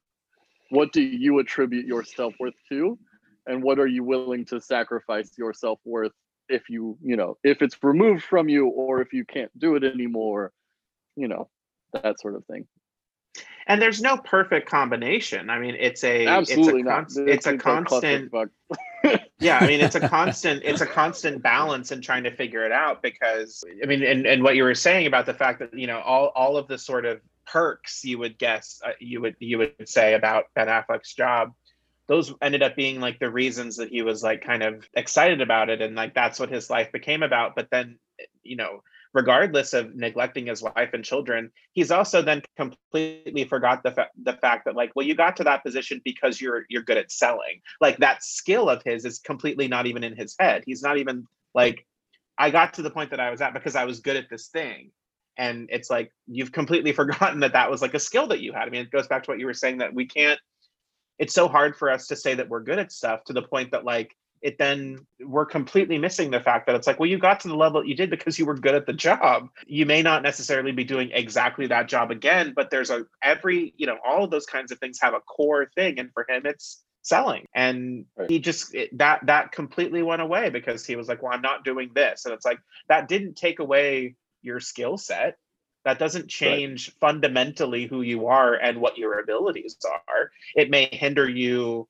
[0.71, 2.99] What do you attribute your self-worth to?
[3.47, 6.13] And what are you willing to sacrifice your self-worth
[6.49, 9.85] if you, you know, if it's removed from you or if you can't do it
[9.85, 10.53] anymore,
[11.17, 11.49] you know,
[11.93, 12.67] that sort of thing.
[13.67, 15.49] And there's no perfect combination.
[15.49, 18.33] I mean, it's a Absolutely it's a, const- it's, it's a constant
[19.41, 22.73] yeah i mean it's a constant it's a constant balance in trying to figure it
[22.73, 25.87] out because i mean and, and what you were saying about the fact that you
[25.87, 29.59] know all all of the sort of perks you would guess uh, you would you
[29.59, 31.53] would say about ben affleck's job
[32.11, 35.71] those ended up being like the reasons that he was like kind of excited about
[35.71, 37.55] it and like that's what his life became about.
[37.55, 38.01] But then
[38.43, 38.83] you know
[39.13, 44.35] regardless of neglecting his wife and children he's also then completely forgot the, fa- the
[44.35, 47.61] fact that like well you got to that position because you're you're good at selling.
[47.81, 50.63] Like that skill of his is completely not even in his head.
[50.67, 51.87] He's not even like
[52.39, 54.49] i got to the point that i was at because i was good at this
[54.49, 54.91] thing.
[55.37, 58.69] And it's like you've completely forgotten that that was like a skill that you had.
[58.69, 60.41] I mean it goes back to what you were saying that we can't
[61.19, 63.73] it's so hard for us to say that we're good at stuff to the point
[63.73, 67.41] that like it then we're completely missing the fact that it's like well you got
[67.41, 69.49] to the level you did because you were good at the job.
[69.67, 73.87] You may not necessarily be doing exactly that job again but there's a every you
[73.87, 76.83] know all of those kinds of things have a core thing and for him it's
[77.03, 77.45] selling.
[77.55, 81.43] And he just it, that that completely went away because he was like well i'm
[81.43, 82.25] not doing this.
[82.25, 85.37] And it's like that didn't take away your skill set.
[85.85, 86.97] That doesn't change right.
[87.01, 90.31] fundamentally who you are and what your abilities are.
[90.55, 91.89] It may hinder you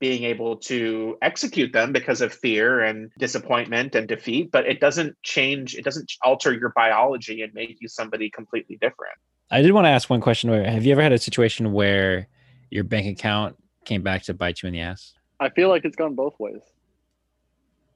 [0.00, 5.16] being able to execute them because of fear and disappointment and defeat but it doesn't
[5.22, 9.14] change it doesn't alter your biology and make you somebody completely different.
[9.50, 12.28] I did want to ask one question where have you ever had a situation where
[12.70, 15.14] your bank account came back to bite you in the ass?
[15.38, 16.62] I feel like it's gone both ways.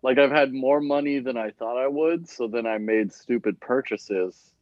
[0.02, 3.60] Like i've had more money than i thought i would so then i made stupid
[3.60, 4.52] purchases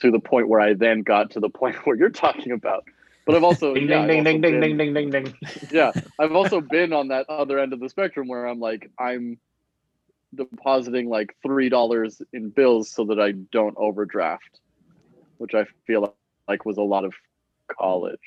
[0.00, 2.84] to the point where i then got to the point where you're talking about
[3.30, 5.34] but I've also ding yeah, ding ding ding ding ding ding ding.
[5.70, 9.38] Yeah, I've also been on that other end of the spectrum where I'm like I'm
[10.34, 14.60] depositing like three dollars in bills so that I don't overdraft,
[15.38, 16.14] which I feel
[16.48, 17.14] like was a lot of
[17.68, 18.18] college.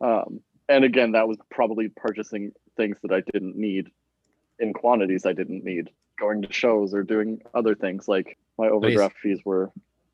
[0.00, 3.88] Um, and again, that was probably purchasing things that I didn't need
[4.58, 8.08] in quantities I didn't need, going to shows or doing other things.
[8.08, 9.36] Like my overdraft Please.
[9.36, 9.70] fees were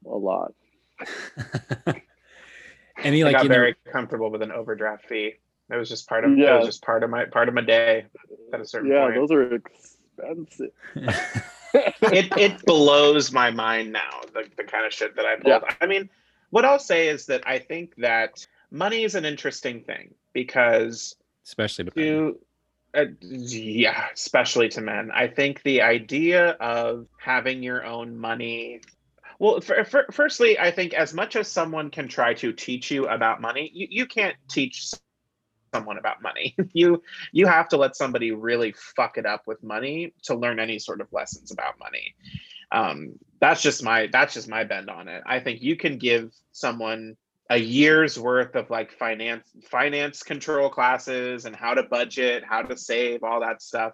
[0.06, 0.54] a lot.
[3.04, 5.34] Any like I got very know, comfortable with an overdraft fee.
[5.70, 6.54] It was just part of yeah.
[6.54, 8.06] it was just part of my part of my day
[8.52, 9.14] at a certain yeah, point.
[9.14, 10.70] those are expensive.
[11.74, 15.62] it it blows my mind now the, the kind of shit that I pulled.
[15.66, 15.74] Yeah.
[15.80, 16.10] I mean,
[16.50, 21.84] what I'll say is that I think that money is an interesting thing because especially
[21.86, 22.38] to
[22.94, 25.10] Uh, yeah, especially to men.
[25.14, 28.80] I think the idea of having your own money.
[29.38, 33.08] Well, for, for, firstly, I think as much as someone can try to teach you
[33.08, 34.92] about money, you, you can't teach
[35.74, 36.54] someone about money.
[36.72, 37.02] you
[37.32, 41.00] you have to let somebody really fuck it up with money to learn any sort
[41.00, 42.14] of lessons about money.
[42.70, 45.22] Um, that's just my that's just my bend on it.
[45.26, 47.16] I think you can give someone
[47.50, 52.76] a year's worth of like finance finance control classes and how to budget, how to
[52.76, 53.92] save, all that stuff.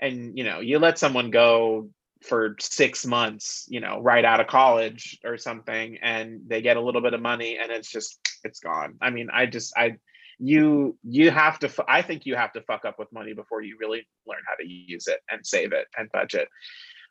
[0.00, 1.90] And you know, you let someone go
[2.28, 6.80] for 6 months, you know, right out of college or something and they get a
[6.80, 8.96] little bit of money and it's just it's gone.
[9.00, 9.96] I mean, I just I
[10.38, 13.76] you you have to i think you have to fuck up with money before you
[13.78, 16.48] really learn how to use it and save it and budget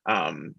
[0.08, 0.54] um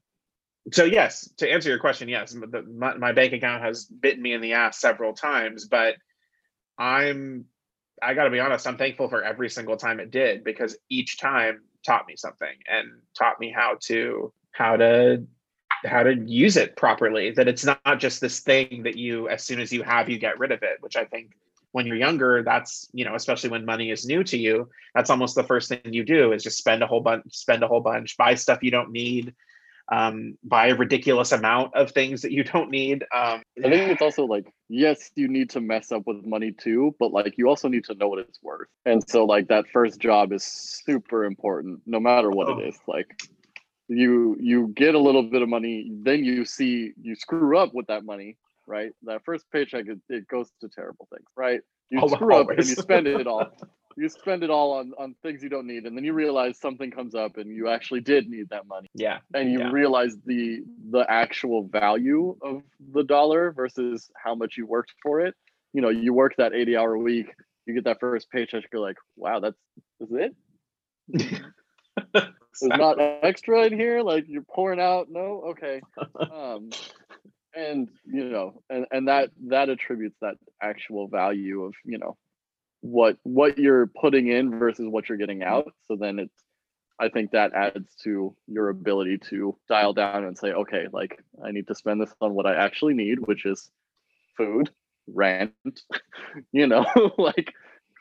[0.73, 2.35] so yes to answer your question yes
[2.75, 5.95] my, my bank account has bitten me in the ass several times but
[6.79, 7.45] i'm
[8.03, 11.61] i gotta be honest i'm thankful for every single time it did because each time
[11.85, 15.27] taught me something and taught me how to how to
[15.85, 19.61] how to use it properly that it's not just this thing that you as soon
[19.61, 21.33] as you have you get rid of it which i think
[21.73, 25.35] when you're younger that's you know especially when money is new to you that's almost
[25.35, 28.17] the first thing you do is just spend a whole bunch spend a whole bunch
[28.17, 29.35] buy stuff you don't need
[29.93, 34.01] um, buy a ridiculous amount of things that you don't need um, i think it's
[34.01, 37.69] also like yes you need to mess up with money too but like you also
[37.69, 41.81] need to know what it's worth and so like that first job is super important
[41.85, 42.59] no matter what oh.
[42.59, 43.29] it is like
[43.89, 47.87] you you get a little bit of money then you see you screw up with
[47.87, 48.93] that money right?
[49.05, 51.61] That first paycheck, it, it goes to terrible things, right?
[51.91, 52.51] You oh, screw always.
[52.51, 53.47] up and you spend it all.
[53.97, 56.91] you spend it all on, on things you don't need, and then you realize something
[56.91, 58.91] comes up and you actually did need that money.
[58.95, 59.19] Yeah.
[59.35, 59.71] And you yeah.
[59.71, 62.63] realize the the actual value of
[62.93, 65.35] the dollar versus how much you worked for it.
[65.73, 67.27] You know, you work that 80 hour week,
[67.67, 69.57] you get that first paycheck, you're like, wow, that's
[70.01, 71.43] is it?
[72.13, 75.09] There's not extra in here, like you're pouring out.
[75.11, 75.81] No, okay.
[76.33, 76.71] Um,
[77.55, 82.17] and you know and and that that attributes that actual value of you know
[82.81, 86.45] what what you're putting in versus what you're getting out so then it's
[87.01, 91.51] i think that adds to your ability to dial down and say okay like i
[91.51, 93.71] need to spend this on what i actually need which is
[94.37, 94.71] food
[95.07, 95.53] rent
[96.53, 96.85] you know
[97.19, 97.53] like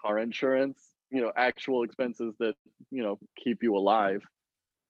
[0.01, 0.79] car insurance
[1.13, 2.55] you know actual expenses that
[2.91, 4.21] you know keep you alive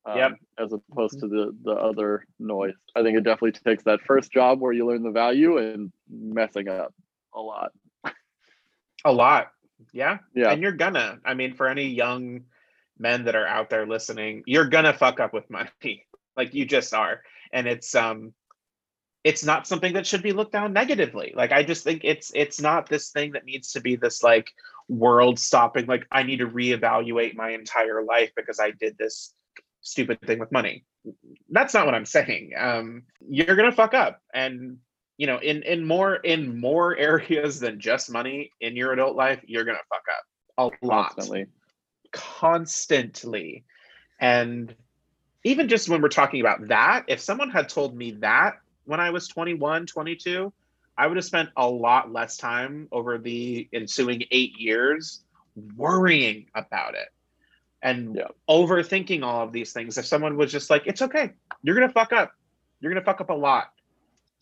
[0.06, 0.32] um, yep.
[0.58, 2.74] as opposed to the the other noise.
[2.96, 6.68] I think it definitely takes that first job where you learn the value and messing
[6.68, 6.94] up
[7.34, 7.72] a lot.
[9.06, 9.48] a lot.
[9.94, 10.20] Yeah.
[10.36, 10.52] Yeah.
[10.52, 11.20] And you're gonna.
[11.26, 12.42] I mean, for any young
[13.00, 16.06] men that are out there listening, you're gonna fuck up with money.
[16.38, 17.22] like you just are.
[17.52, 18.34] And it's um
[19.24, 21.34] it's not something that should be looked down negatively.
[21.34, 24.52] Like I just think it's it's not this thing that needs to be this like
[24.90, 29.34] world stopping like I need to reevaluate my entire life because I did this
[29.82, 30.86] stupid thing with money.
[31.50, 32.52] That's not what I'm saying.
[32.58, 34.78] Um, you're gonna fuck up, and
[35.18, 39.42] you know, in in more in more areas than just money in your adult life,
[39.46, 41.46] you're gonna fuck up a lot, constantly,
[42.12, 43.64] constantly,
[44.20, 44.74] and
[45.44, 48.56] even just when we're talking about that, if someone had told me that
[48.86, 50.54] when I was 21, 22,
[50.98, 55.24] I would have spent a lot less time over the ensuing eight years
[55.76, 57.10] worrying about it
[57.82, 58.28] and yeah.
[58.50, 59.98] overthinking all of these things.
[59.98, 61.32] If someone was just like, it's okay,
[61.62, 62.32] you're gonna fuck up,
[62.80, 63.72] you're gonna fuck up a lot,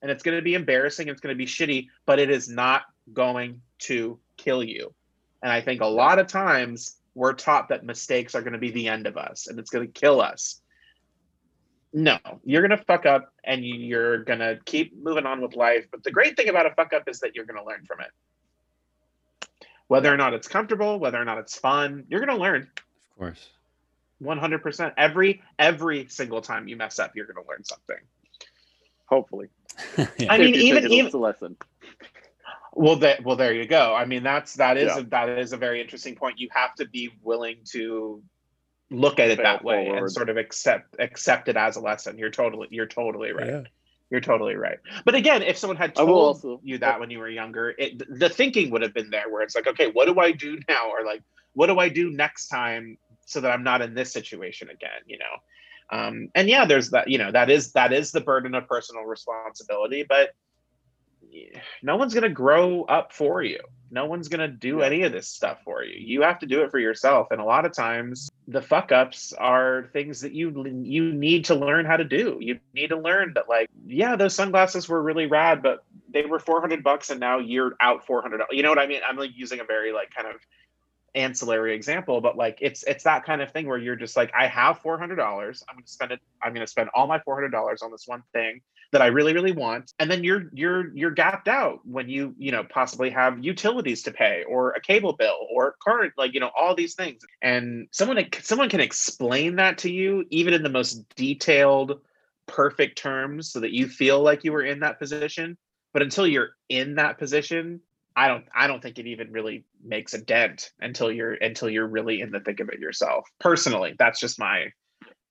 [0.02, 2.84] and it's gonna be embarrassing, it's gonna be shitty, but it is not
[3.14, 4.94] going to kill you.
[5.42, 8.88] And I think a lot of times we're taught that mistakes are gonna be the
[8.88, 10.62] end of us and it's gonna kill us.
[11.94, 15.88] No, you're gonna fuck up and you're gonna keep moving on with life.
[15.92, 19.58] But the great thing about a fuck up is that you're gonna learn from it.
[19.88, 23.50] Whether or not it's comfortable, whether or not it's fun, you're gonna learn Of course.
[24.22, 24.94] 100%.
[24.98, 27.98] Every every single time you mess up, you're going to learn something.
[29.06, 29.50] Hopefully.
[29.98, 30.06] yeah.
[30.30, 31.58] I mean, even even it's a lesson.
[32.74, 33.94] Well, that well, there you go.
[33.94, 35.00] I mean, that's that is yeah.
[35.00, 36.40] a, that is a very interesting point.
[36.40, 38.22] You have to be willing to
[38.92, 39.98] look at it Fail that way forward.
[40.00, 42.18] and sort of accept accept it as a lesson.
[42.18, 43.48] You're totally you're totally right.
[43.48, 43.64] Yeah.
[44.10, 44.78] You're totally right.
[45.06, 48.28] But again, if someone had told also, you that when you were younger, it, the
[48.28, 50.90] thinking would have been there where it's like, okay, what do I do now?
[50.90, 51.24] Or like,
[51.54, 55.18] what do I do next time so that I'm not in this situation again, you
[55.18, 55.98] know.
[55.98, 59.04] Um, and yeah, there's that, you know, that is that is the burden of personal
[59.04, 60.36] responsibility, but
[61.82, 63.60] no one's going to grow up for you.
[63.90, 65.96] No one's going to do any of this stuff for you.
[65.98, 67.28] You have to do it for yourself.
[67.32, 71.56] And a lot of times the fuck ups are things that you you need to
[71.56, 72.38] learn how to do.
[72.40, 76.40] You need to learn that like, yeah, those sunglasses were really rad, but they were
[76.40, 78.42] 400 bucks and now you're out 400.
[78.52, 79.02] You know what I mean?
[79.08, 80.36] I'm like using a very like kind of
[81.14, 84.48] ancillary example, but like it's it's that kind of thing where you're just like, I
[84.48, 85.64] have four hundred dollars.
[85.68, 86.20] I'm gonna spend it.
[86.42, 88.62] I'm gonna spend all my four hundred dollars on this one thing
[88.92, 92.52] that I really really want, and then you're you're you're gapped out when you you
[92.52, 96.52] know possibly have utilities to pay or a cable bill or current like you know
[96.58, 101.08] all these things, and someone someone can explain that to you even in the most
[101.16, 102.02] detailed,
[102.48, 105.58] perfect terms so that you feel like you were in that position.
[105.94, 107.82] But until you're in that position,
[108.16, 111.88] I don't I don't think it even really makes a dent until you're until you're
[111.88, 113.26] really in the thick of it yourself.
[113.40, 114.72] Personally, that's just my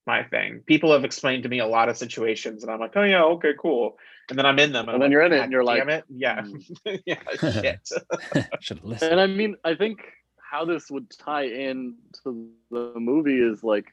[0.07, 0.61] my thing.
[0.65, 3.53] People have explained to me a lot of situations and I'm like, "Oh yeah, okay,
[3.59, 3.97] cool."
[4.29, 5.63] And then I'm in them and, and then like, you're in it "God and you're
[5.63, 6.03] like, damn it.
[6.09, 6.43] Yeah.
[6.43, 7.19] "Hmm." yeah,
[7.61, 7.89] shit.
[8.61, 9.11] Should listen.
[9.11, 9.99] and I mean, I think
[10.37, 13.85] how this would tie in to the movie is like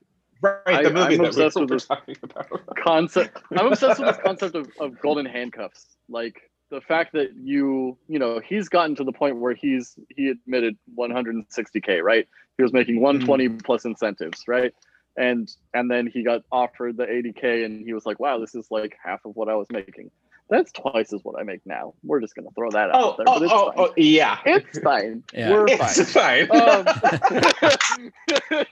[0.43, 2.49] right, I- the movie I'm that obsessed were with this- talking about.
[2.77, 7.97] concept i'm obsessed with this concept of, of golden handcuffs like the fact that you
[8.09, 12.73] you know he's gotten to the point where he's he admitted 160k right he was
[12.73, 14.75] making 120 plus incentives right
[15.19, 18.67] and and then he got offered the 80k and he was like wow this is
[18.71, 20.11] like half of what i was making
[20.49, 23.27] that's twice as what i make now we're just gonna throw that out Oh, there
[23.29, 24.39] oh, but it's oh, fine oh, yeah.
[24.47, 25.51] it's fine Yeah.
[25.51, 26.61] we're It's fine fine.
[26.61, 26.87] um,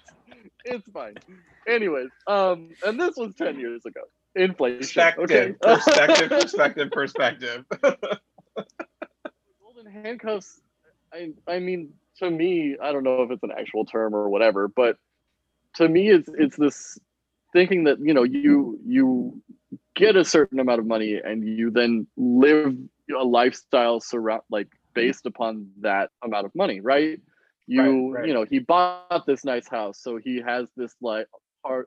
[0.65, 1.15] it's fine.
[1.69, 4.01] Anyways, um, and this was ten years ago.
[4.35, 4.79] Inflation.
[4.79, 5.53] perspective, Okay.
[5.61, 7.65] perspective, perspective, perspective.
[9.63, 10.61] Golden handcuffs.
[11.13, 14.69] I I mean, to me, I don't know if it's an actual term or whatever,
[14.69, 14.97] but
[15.77, 16.99] to me, it's it's this
[17.53, 19.43] thinking that you know you you
[19.95, 22.77] get a certain amount of money and you then live
[23.19, 27.21] a lifestyle surround like based upon that amount of money, right?
[27.67, 28.29] You Right, right.
[28.29, 31.27] you know he bought this nice house, so he has this like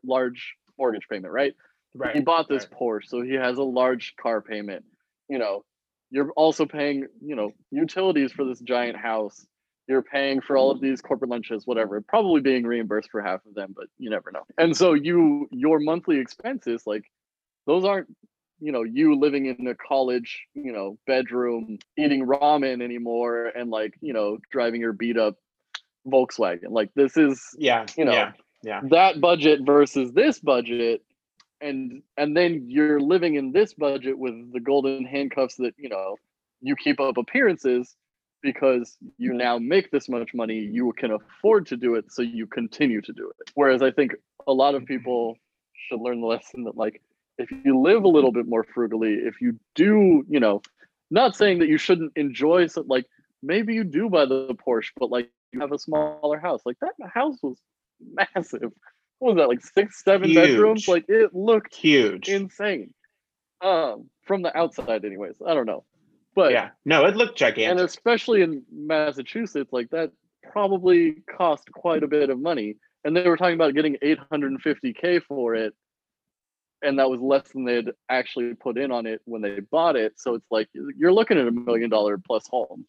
[0.03, 1.53] large mortgage payment, right?
[1.95, 2.15] right.
[2.15, 2.79] he bought this right.
[2.79, 4.83] Porsche, so he has a large car payment.
[5.27, 5.63] You know,
[6.11, 9.45] you're also paying, you know, utilities for this giant house.
[9.89, 13.55] You're paying for all of these corporate lunches, whatever, probably being reimbursed for half of
[13.55, 14.43] them, but you never know.
[14.57, 17.03] And so you your monthly expenses, like
[17.65, 18.07] those aren't,
[18.59, 23.95] you know, you living in a college, you know, bedroom, eating ramen anymore and like,
[23.99, 25.37] you know, driving your beat up
[26.07, 26.69] Volkswagen.
[26.69, 28.31] Like this is Yeah, you know, yeah,
[28.63, 28.81] yeah.
[28.91, 31.01] that budget versus this budget
[31.61, 36.15] and and then you're living in this budget with the golden handcuffs that you know
[36.61, 37.95] you keep up appearances
[38.41, 42.47] because you now make this much money you can afford to do it so you
[42.47, 43.51] continue to do it.
[43.55, 44.13] Whereas i think
[44.47, 45.35] a lot of people
[45.73, 47.01] should learn the lesson that like
[47.37, 50.61] if you live a little bit more frugally if you do you know
[51.11, 53.05] not saying that you shouldn't enjoy some like
[53.41, 56.61] maybe you do buy the porsche but like you have a smaller house.
[56.65, 57.57] Like that house was
[58.13, 58.71] massive.
[59.19, 60.87] What was that like six seven bedrooms?
[60.87, 62.29] Like it looked Huge.
[62.29, 62.93] insane.
[63.61, 65.35] Um from the outside anyways.
[65.45, 65.83] I don't know
[66.39, 66.69] but yeah.
[66.85, 67.71] No, it looked gigantic.
[67.71, 70.11] and especially in massachusetts like that
[70.53, 75.55] probably cost quite a bit of money and they were talking about getting 850k for
[75.55, 75.73] it
[76.81, 80.13] and that was less than they'd actually put in on it when they bought it
[80.15, 82.85] so it's like you're looking at a million dollar plus home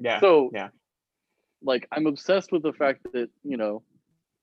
[0.00, 0.20] yeah.
[0.20, 0.68] so yeah.
[1.62, 3.82] like i'm obsessed with the fact that you know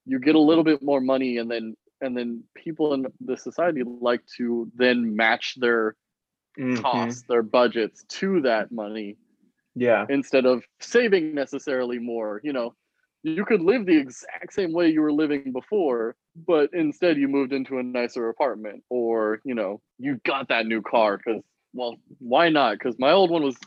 [0.06, 3.82] you get a little bit more money and then and then people in the society
[3.84, 5.96] like to then match their
[6.58, 6.82] Mhm.
[6.82, 9.18] costs their budgets to that money
[9.76, 10.08] Yeah.
[10.10, 12.74] instead of saving necessarily more you know
[13.24, 16.16] you could live the exact same way you were living before
[16.48, 20.82] but instead you moved into a nicer apartment or you know you got that new
[20.82, 21.42] car because
[21.74, 23.58] well why not because my old one was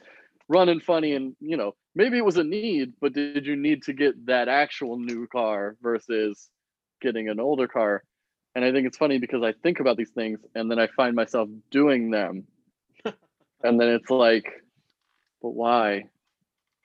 [0.48, 3.92] running funny and you know maybe it was a need but did you need to
[3.92, 6.50] get that actual new car versus
[7.00, 8.02] getting an older car
[8.54, 11.14] and i think it's funny because i think about these things and then i find
[11.14, 12.44] myself doing them
[13.64, 14.46] and then it's like
[15.42, 16.04] but why?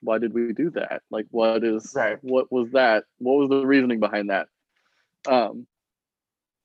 [0.02, 1.02] Why did we do that?
[1.10, 2.18] Like what is Right.
[2.22, 3.04] what was that?
[3.18, 4.48] What was the reasoning behind that?
[5.28, 5.66] Um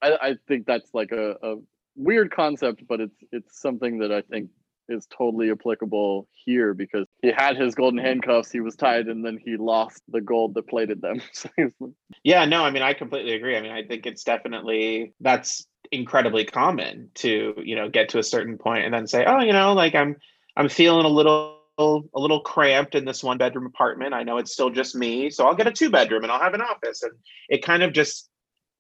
[0.01, 1.55] i i think that's like a, a
[1.95, 4.49] weird concept but it's it's something that i think
[4.89, 9.38] is totally applicable here because he had his golden handcuffs he was tied and then
[9.43, 11.20] he lost the gold that plated them.
[11.34, 11.91] So like,
[12.24, 13.57] Yeah, no, I mean, I completely agree.
[13.57, 18.23] I mean, I think it's definitely that's incredibly common to you know get to a
[18.23, 20.17] certain point and then say, oh, you know, like I'm
[20.55, 24.13] I'm feeling a little a little cramped in this one bedroom apartment.
[24.13, 26.53] I know it's still just me, so I'll get a two bedroom and I'll have
[26.53, 27.13] an office, and
[27.49, 28.29] it kind of just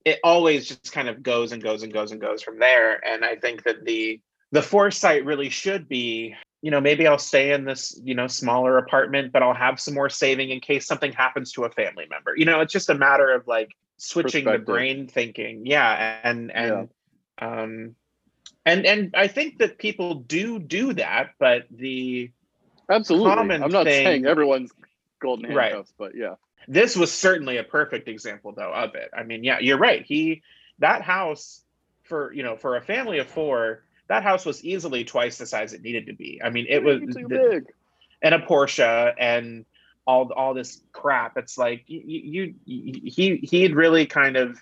[0.05, 3.03] it always just kind of goes and goes and goes and goes from there.
[3.05, 7.51] And I think that the the foresight really should be you know maybe i'll stay
[7.51, 11.11] in this you know smaller apartment but i'll have some more saving in case something
[11.11, 12.33] happens to a family member.
[12.35, 15.65] You know it's just a matter of like switching the brain thinking.
[15.65, 16.89] Yeah and and
[17.39, 17.95] um
[18.65, 22.31] and and i think that people do do that but the
[22.89, 24.71] absolutely Common i'm not thing- saying everyone's
[25.21, 25.71] golden Right.
[25.71, 26.35] handcuffs, but yeah.
[26.67, 30.41] this was certainly a perfect example though of it i mean yeah you're right he
[30.79, 31.61] that house
[32.03, 35.73] for you know for a family of four that house was easily twice the size
[35.73, 37.65] it needed to be i mean it was too the- big.
[38.21, 39.65] and a porsche and
[40.07, 44.61] all all this crap it's like you, you he he'd really kind of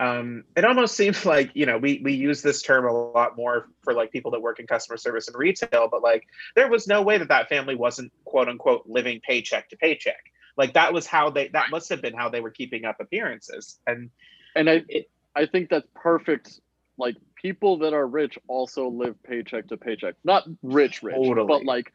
[0.00, 3.68] um it almost seems like you know we we use this term a lot more
[3.82, 6.26] for like people that work in customer service and retail but like
[6.56, 10.24] there was no way that that family wasn't quote unquote living paycheck to paycheck
[10.56, 13.78] like that was how they that must have been how they were keeping up appearances
[13.86, 14.10] and
[14.56, 16.60] And I It- I think that's perfect.
[16.98, 20.16] Like people that are rich also live paycheck to paycheck.
[20.24, 21.46] Not rich rich, Totally.
[21.46, 21.92] but like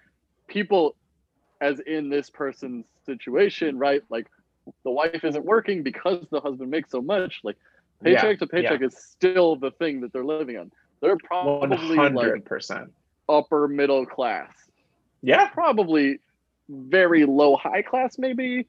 [0.47, 0.95] people
[1.61, 4.01] as in this person's situation, right?
[4.09, 4.27] Like
[4.83, 7.41] the wife isn't working because the husband makes so much.
[7.43, 7.57] Like
[8.03, 10.71] Yeah, paycheck to paycheck is still the thing that they're living on.
[11.01, 12.89] They're probably like 100%
[13.27, 14.51] upper middle class.
[15.21, 16.19] yeah Probably
[16.69, 18.67] very low high class maybe.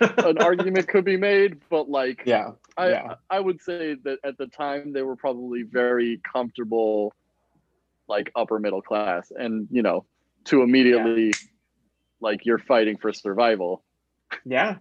[0.00, 3.14] An argument could be made, but like yeah I Yeah.
[3.30, 7.12] I would say that at the time they were probably very comfortable,
[8.08, 10.04] like upper middle class, and you know,
[10.46, 11.32] to immediately,
[12.20, 13.84] like you're fighting for survival,
[14.44, 14.76] yeah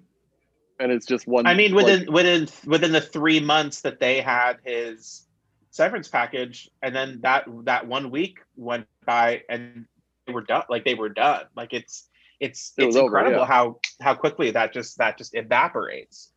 [0.79, 1.47] and it's just one.
[1.47, 5.25] I mean, like, within within within the three months that they had his
[5.71, 9.85] severance package, and then that that one week went by, and
[10.25, 10.63] they were done.
[10.69, 11.45] Like they were done.
[11.55, 12.07] Like it's
[12.39, 13.45] it's It it's was over, incredible yeah.
[13.45, 16.31] how how quickly that just that just evaporates.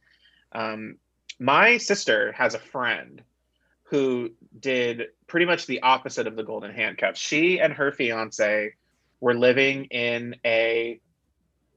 [0.52, 0.96] Um,
[1.38, 3.22] my sister has a friend
[3.84, 7.20] who did pretty much the opposite of the golden handcuffs.
[7.20, 8.74] She and her fiance
[9.20, 11.00] were living in a,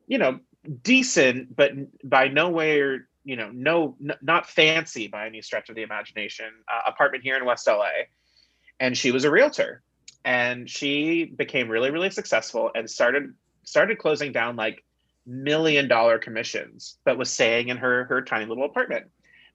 [0.08, 0.40] you know,
[0.82, 1.72] decent but
[2.04, 6.90] by nowhere you know no n- not fancy by any stretch of the imagination uh,
[6.90, 7.86] apartment here in west la
[8.80, 9.82] and she was a realtor.
[10.26, 13.34] And she became really really successful and started
[13.64, 14.84] started closing down like
[15.26, 19.06] million dollar commissions but was staying in her her tiny little apartment.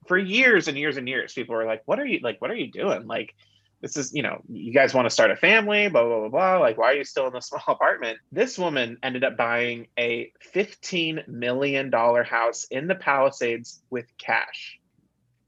[0.06, 2.56] For years and years and years people were like what are you like what are
[2.56, 3.06] you doing?
[3.06, 3.34] Like
[3.81, 6.59] this is you know you guys want to start a family blah blah blah blah
[6.59, 10.33] like why are you still in this small apartment this woman ended up buying a
[10.41, 14.79] 15 million dollar house in the palisades with cash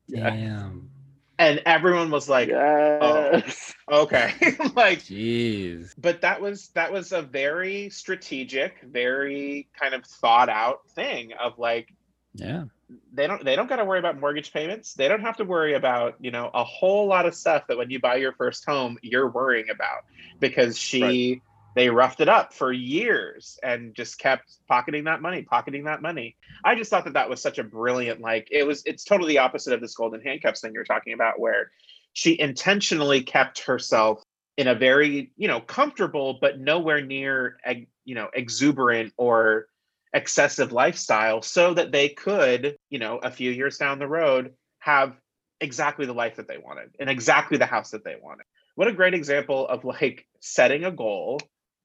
[0.08, 0.90] Damn.
[1.38, 4.32] and everyone was like yes, oh, okay
[4.74, 5.94] like Jeez.
[5.98, 11.58] but that was that was a very strategic very kind of thought out thing of
[11.58, 11.88] like
[12.34, 12.64] Yeah.
[13.12, 14.94] They don't they don't got to worry about mortgage payments.
[14.94, 17.90] They don't have to worry about you know a whole lot of stuff that when
[17.90, 20.04] you buy your first home you're worrying about
[20.38, 21.40] because she
[21.76, 26.36] they roughed it up for years and just kept pocketing that money pocketing that money.
[26.64, 29.38] I just thought that that was such a brilliant like it was it's totally the
[29.38, 31.70] opposite of this golden handcuffs thing you're talking about where
[32.12, 34.22] she intentionally kept herself
[34.56, 37.56] in a very you know comfortable but nowhere near
[38.04, 39.66] you know exuberant or
[40.12, 45.16] excessive lifestyle so that they could you know a few years down the road have
[45.60, 48.44] exactly the life that they wanted and exactly the house that they wanted
[48.74, 51.40] what a great example of like setting a goal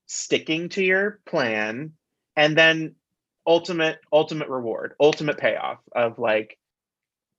[0.08, 1.92] sticking to your plan
[2.36, 2.96] and then
[3.46, 6.58] ultimate ultimate reward ultimate payoff of like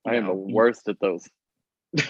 [0.07, 1.27] I am the know, worst at those.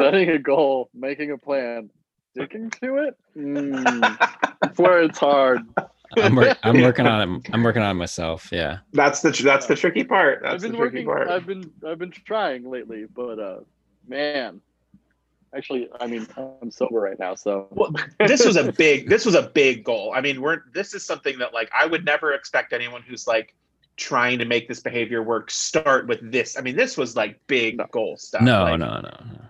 [0.00, 1.90] Setting a goal, making a plan,
[2.32, 3.16] sticking to it.
[3.36, 4.16] Mm,
[4.76, 5.66] where it's hard.
[6.18, 7.46] I'm, wor- I'm working on it.
[7.52, 8.48] I'm working on it myself.
[8.52, 8.78] Yeah.
[8.92, 11.26] that's the that's the tricky part I've that's the been tricky working.
[11.26, 13.60] part I've been I've been trying lately, but uh,
[14.06, 14.60] man,
[15.56, 16.26] actually, I mean,
[16.62, 17.92] I'm sober right now, so well,
[18.26, 21.38] this was a big this was a big goal i mean we're this is something
[21.38, 23.54] that like i would never expect anyone who's like
[23.96, 27.78] trying to make this behavior work start with this i mean this was like big
[27.78, 27.86] No.
[27.92, 29.40] goal stuff No, Like, no, no, no.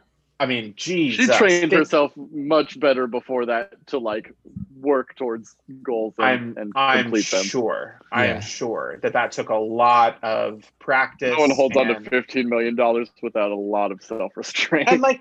[0.44, 4.32] I mean geez she trained herself much better before that to like
[4.80, 7.44] work towards goals and, i'm and i'm complete them.
[7.44, 11.88] sure I am sure that that took a lot of practice No one holds on
[11.88, 14.88] to fifteen million dollars without a lot of self restraint.
[14.88, 15.20] and like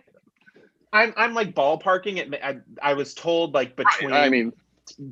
[0.94, 2.40] I'm, I'm like ballparking it.
[2.44, 4.54] I, I was told like between I mean,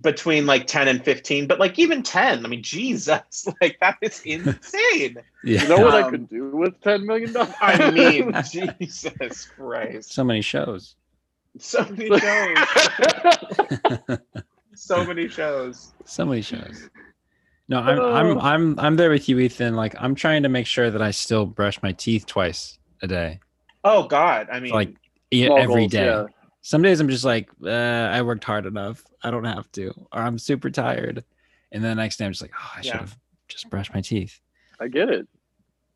[0.01, 4.21] between like 10 and 15, but like even 10, I mean, Jesus, like that is
[4.25, 5.17] insane.
[5.43, 5.63] Yeah.
[5.63, 7.53] you know what I Um, could do with ten million dollars?
[7.61, 10.13] I mean, Jesus Christ.
[10.13, 10.95] so many shows.
[11.59, 12.57] So many shows.
[14.75, 15.91] So many shows.
[16.05, 16.89] so many shows.
[17.67, 18.39] No, I'm I'm Oh.
[18.39, 19.75] I'm I'm there with you, Ethan.
[19.75, 23.39] Like I'm trying to make sure that I still brush my teeth twice a day.
[23.83, 24.47] Oh God.
[24.51, 24.95] I mean, Like
[25.29, 26.05] yeah, every goals, day.
[26.05, 26.25] yeah.
[26.61, 29.03] Some days I'm just like, uh, I worked hard enough.
[29.23, 31.23] I don't have to, or I'm super tired.
[31.71, 32.99] And then the next day I'm just like, oh, I should Yeah.
[33.01, 33.17] have
[33.47, 34.39] just brushed my teeth.
[34.79, 35.27] I get it.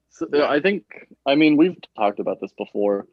[0.10, 0.48] So, Yeah.
[0.48, 0.84] I think
[1.26, 3.06] I mean we've talked about this before,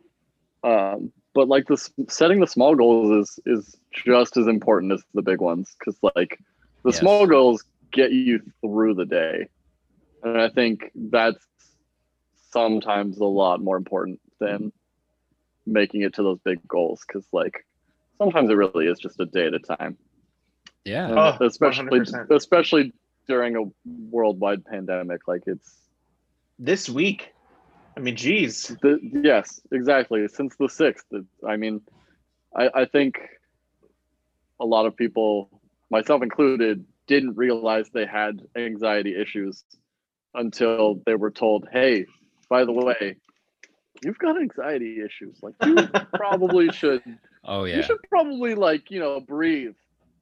[0.62, 5.22] um, but like this setting the small goals is is just as important as the
[5.22, 6.38] big ones because like
[6.84, 6.98] the Yes.
[7.00, 9.48] small goals get you through the day.
[10.22, 11.44] And I think that's
[12.50, 14.72] sometimes a lot more important than
[15.66, 17.64] making it to those big goals because like
[18.18, 19.96] sometimes it really is just a day at a time.
[20.84, 21.08] Yeah.
[21.08, 22.30] And Oh, especially 100%.
[22.30, 22.92] especially
[23.28, 23.62] during a
[24.10, 25.78] worldwide pandemic like it's
[26.58, 27.32] This week,
[27.96, 28.68] I mean, geez.
[28.82, 30.26] the, yes, exactly.
[30.28, 31.80] Since the 6th, I mean
[32.56, 33.18] I I think
[34.60, 35.48] a lot of people
[35.90, 39.64] myself included didn't realize they had anxiety issues
[40.34, 42.06] until they were told, "Hey,
[42.48, 43.16] by the way,
[44.02, 45.38] you've got anxiety issues.
[45.42, 47.02] Like you probably should
[47.44, 47.76] Oh yeah.
[47.76, 49.74] you should probably like, you know, breathe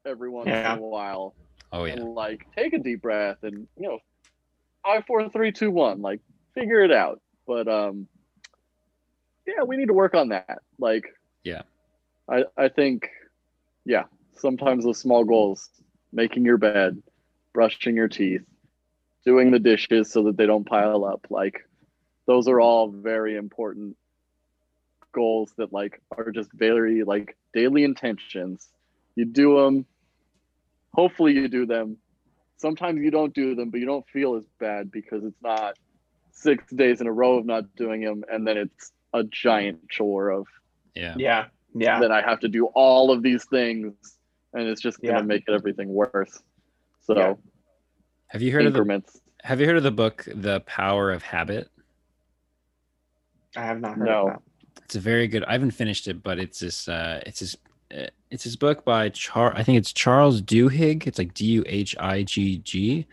[0.07, 0.73] every once Yeah.
[0.73, 1.36] in a while
[1.73, 1.94] Oh yeah.
[1.94, 3.98] and like take a deep breath and, you know,
[4.85, 6.20] five, four, three, two, one, like
[6.55, 8.09] figure it out." But um
[9.47, 10.59] yeah, we need to work on that.
[10.78, 11.05] Like
[11.44, 11.62] Yeah.
[12.28, 13.09] I I think
[13.85, 14.05] yeah,
[14.35, 15.70] sometimes those small goals,
[16.12, 17.02] making your bed,
[17.55, 18.43] brushing your teeth,
[19.24, 21.61] doing the dishes so that they don't pile up, like
[22.27, 23.97] those are all very important
[25.13, 28.69] goals that like are just very like daily intentions.
[29.17, 29.87] You do them.
[30.95, 31.97] Hopefully you do them.
[32.57, 35.79] Sometimes you don't do them, but you don't feel as bad because it's not
[36.33, 40.31] six days in a row of not doing them, and then it's a giant chore
[40.31, 40.47] of
[40.95, 41.15] Yeah.
[41.19, 42.01] Yeah, yeah.
[42.01, 43.95] then I have to do all of these things,
[44.53, 45.23] and it's just gonna Yeah.
[45.23, 46.43] make everything worse.
[47.03, 47.35] So Yeah.
[48.29, 49.03] Have you heard of the.
[49.43, 51.69] Have you heard of the book The Power of Habit?
[53.56, 54.28] I have not heard No.
[54.28, 54.43] of that.
[54.85, 55.44] It's a very good.
[55.44, 56.89] I haven't finished it, but it's this.
[56.89, 57.56] Uh, it's this.
[57.97, 59.55] Uh, it's this book by Char.
[59.56, 61.06] I think it's Charles Duhigg.
[61.06, 63.06] It's like D U H I G G,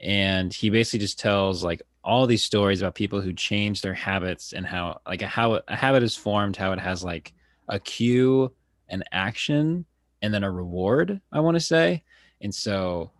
[0.00, 4.52] and he basically just tells like all these stories about people who change their habits
[4.52, 7.32] and how like how a habit is formed, how it has like
[7.68, 8.52] a cue,
[8.88, 9.86] an action,
[10.20, 11.20] and then a reward.
[11.32, 12.02] I want to say,
[12.42, 13.10] and so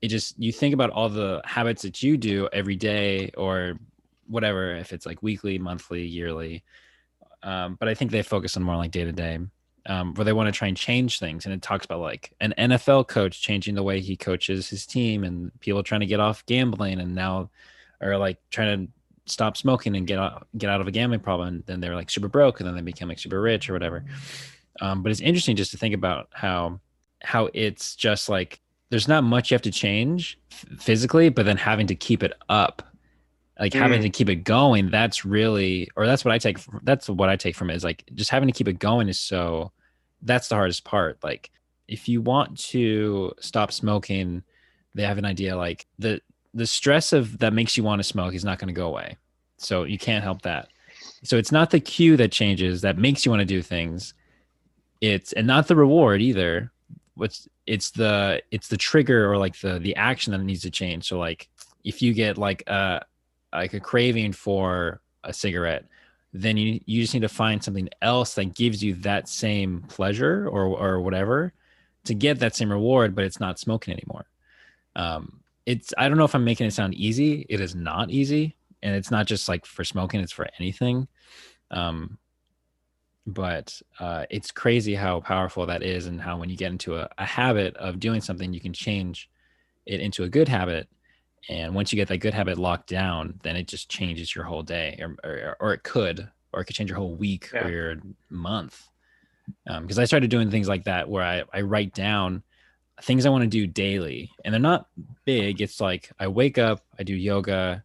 [0.00, 3.74] it just you think about all the habits that you do every day or
[4.30, 6.62] whatever if it's like weekly monthly yearly
[7.42, 9.38] um, but i think they focus on more like day to day
[10.14, 13.06] where they want to try and change things and it talks about like an nfl
[13.06, 17.00] coach changing the way he coaches his team and people trying to get off gambling
[17.00, 17.50] and now
[18.00, 18.92] are like trying to
[19.30, 22.10] stop smoking and get out get out of a gambling problem and then they're like
[22.10, 24.04] super broke and then they become like super rich or whatever.
[24.80, 26.80] Um, but it's interesting just to think about how
[27.22, 30.38] how it's just like there's not much you have to change
[30.78, 32.82] physically but then having to keep it up
[33.60, 34.04] like having Mm.
[34.04, 37.54] to keep it going that's really or that's what i take that's what i take
[37.54, 39.70] from it is like just having to keep it going is so
[40.22, 41.18] that's the hardest part.
[41.22, 41.50] Like
[41.88, 44.42] if you want to stop smoking
[44.94, 46.20] they have an idea like the
[46.52, 49.16] the stress of that makes you want to smoke is not going to go away.
[49.58, 50.68] So you can't help that.
[51.22, 54.14] So it's not the cue that changes that makes you want to do things.
[55.00, 56.70] It's and not the reward either.
[57.14, 61.06] What's it's the it's the trigger or like the the action that needs to change.
[61.08, 61.48] So like
[61.84, 63.04] if you get like a
[63.52, 65.84] like a craving for a cigarette
[66.32, 70.48] then you you just need to find something else that gives you that same pleasure
[70.48, 71.52] or or whatever
[72.04, 74.26] to get that same reward but it's not smoking anymore.
[74.96, 77.46] Um it's i don't know if i'm making it sound easy.
[77.48, 81.08] It is not easy and it's not just like for smoking it's for anything.
[81.70, 82.18] Um
[83.26, 87.08] but uh, it's crazy how powerful that is and how when you get into a,
[87.18, 89.28] a habit of doing something you can change
[89.86, 90.88] it into a good habit
[91.48, 94.62] and once you get that good habit locked down then it just changes your whole
[94.62, 97.66] day or, or, or it could or it could change your whole week Yeah.
[97.66, 97.96] or your
[98.28, 98.86] month
[99.80, 102.42] because i started doing things like that where I, I write down
[103.02, 104.86] things i want to do daily and they're not
[105.24, 107.82] big it's like i wake up i do yoga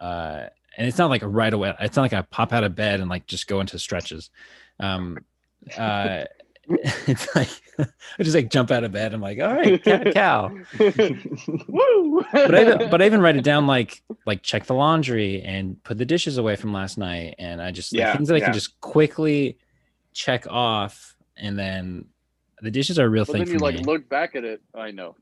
[0.00, 0.46] uh,
[0.76, 3.10] and it's not like right away it's not like i pop out of bed and
[3.10, 4.30] like just go into stretches
[4.80, 5.18] um
[5.76, 6.24] uh
[6.70, 7.48] it's like
[7.80, 10.50] i just like jump out of bed i'm like all right cat cow
[11.68, 12.24] Woo!
[12.32, 15.82] but I, even- but I even write it down like like check the laundry and
[15.84, 18.40] put the dishes away from last night and I just like, Yeah, things that I
[18.40, 19.58] can just quickly
[20.12, 22.06] check off and then
[22.60, 23.84] the dishes are a real but thing then you like me.
[23.84, 24.60] look back at it.
[24.74, 25.14] I know,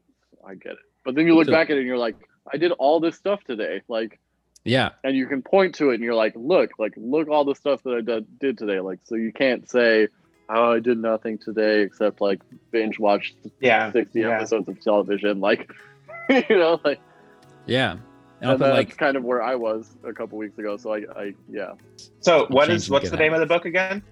[0.46, 0.78] I get it.
[1.04, 2.16] But then you look So- back at it and you're like,
[2.52, 3.82] I did all this stuff today.
[3.88, 4.18] Like,
[4.64, 7.54] yeah, and you can point to it and you're like, look, like look all the
[7.54, 8.80] stuff that I did, did today.
[8.80, 10.08] Like, so you can't say,
[10.48, 12.40] oh, I did nothing today except like
[12.70, 14.36] binge watch yeah, 60 yeah.
[14.36, 15.40] episodes of television.
[15.40, 15.70] Like,
[16.28, 17.00] you know, like,
[17.66, 17.96] yeah.
[18.40, 20.76] And and that's like kind of where I was a couple weeks ago.
[20.76, 21.72] So I, I yeah.
[22.20, 24.02] So what Change is and what's the name of the book again?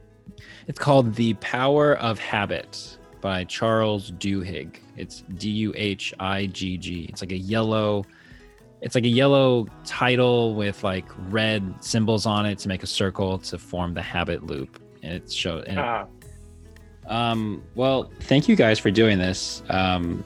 [0.67, 4.77] it's called The Power of Habit by Charles Duhigg.
[4.97, 7.07] It's D U H I G G.
[7.09, 8.05] It's like a yellow
[8.81, 13.39] it's like a yellow title with like red symbols on it to make a circle
[13.39, 14.79] to form the habit loop.
[15.03, 16.07] And it shows and it Uh,
[17.09, 19.63] Um, well, thank you guys for doing this.
[19.69, 20.25] Um,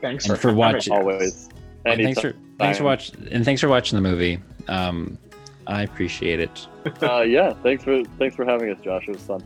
[0.00, 1.48] Thanks for, for watching- Always.
[1.84, 4.40] And thanks for thanks for watching and thanks for watching the movie.
[4.66, 5.16] Um,
[5.66, 6.66] I appreciate it.
[7.02, 9.04] uh, yeah, thanks for thanks for having us, Josh.
[9.08, 9.42] It was fun.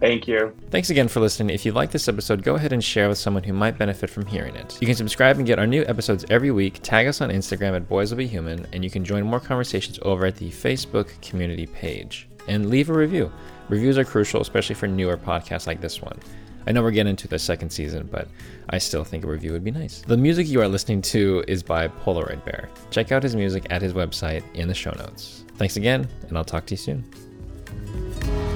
[0.00, 0.56] Thank you.
[0.70, 1.54] Thanks again for listening.
[1.54, 4.24] If you like this episode, go ahead and share with someone who might benefit from
[4.24, 4.78] hearing it.
[4.80, 6.80] You can subscribe and get our new episodes every week.
[6.82, 9.98] Tag us on Instagram at Boys Will Be Human, and you can join more conversations
[10.00, 12.28] over at the Facebook community page.
[12.48, 13.30] And leave a review.
[13.70, 16.18] Reviews are crucial, especially for newer podcasts like this one.
[16.66, 18.26] I know we're getting into the second season, but
[18.68, 20.02] I still think a review would be nice.
[20.02, 22.68] The music you are listening to is by Polaroid Bear.
[22.90, 25.44] Check out his music at his website in the show notes.
[25.54, 28.49] Thanks again, and I'll talk to you soon.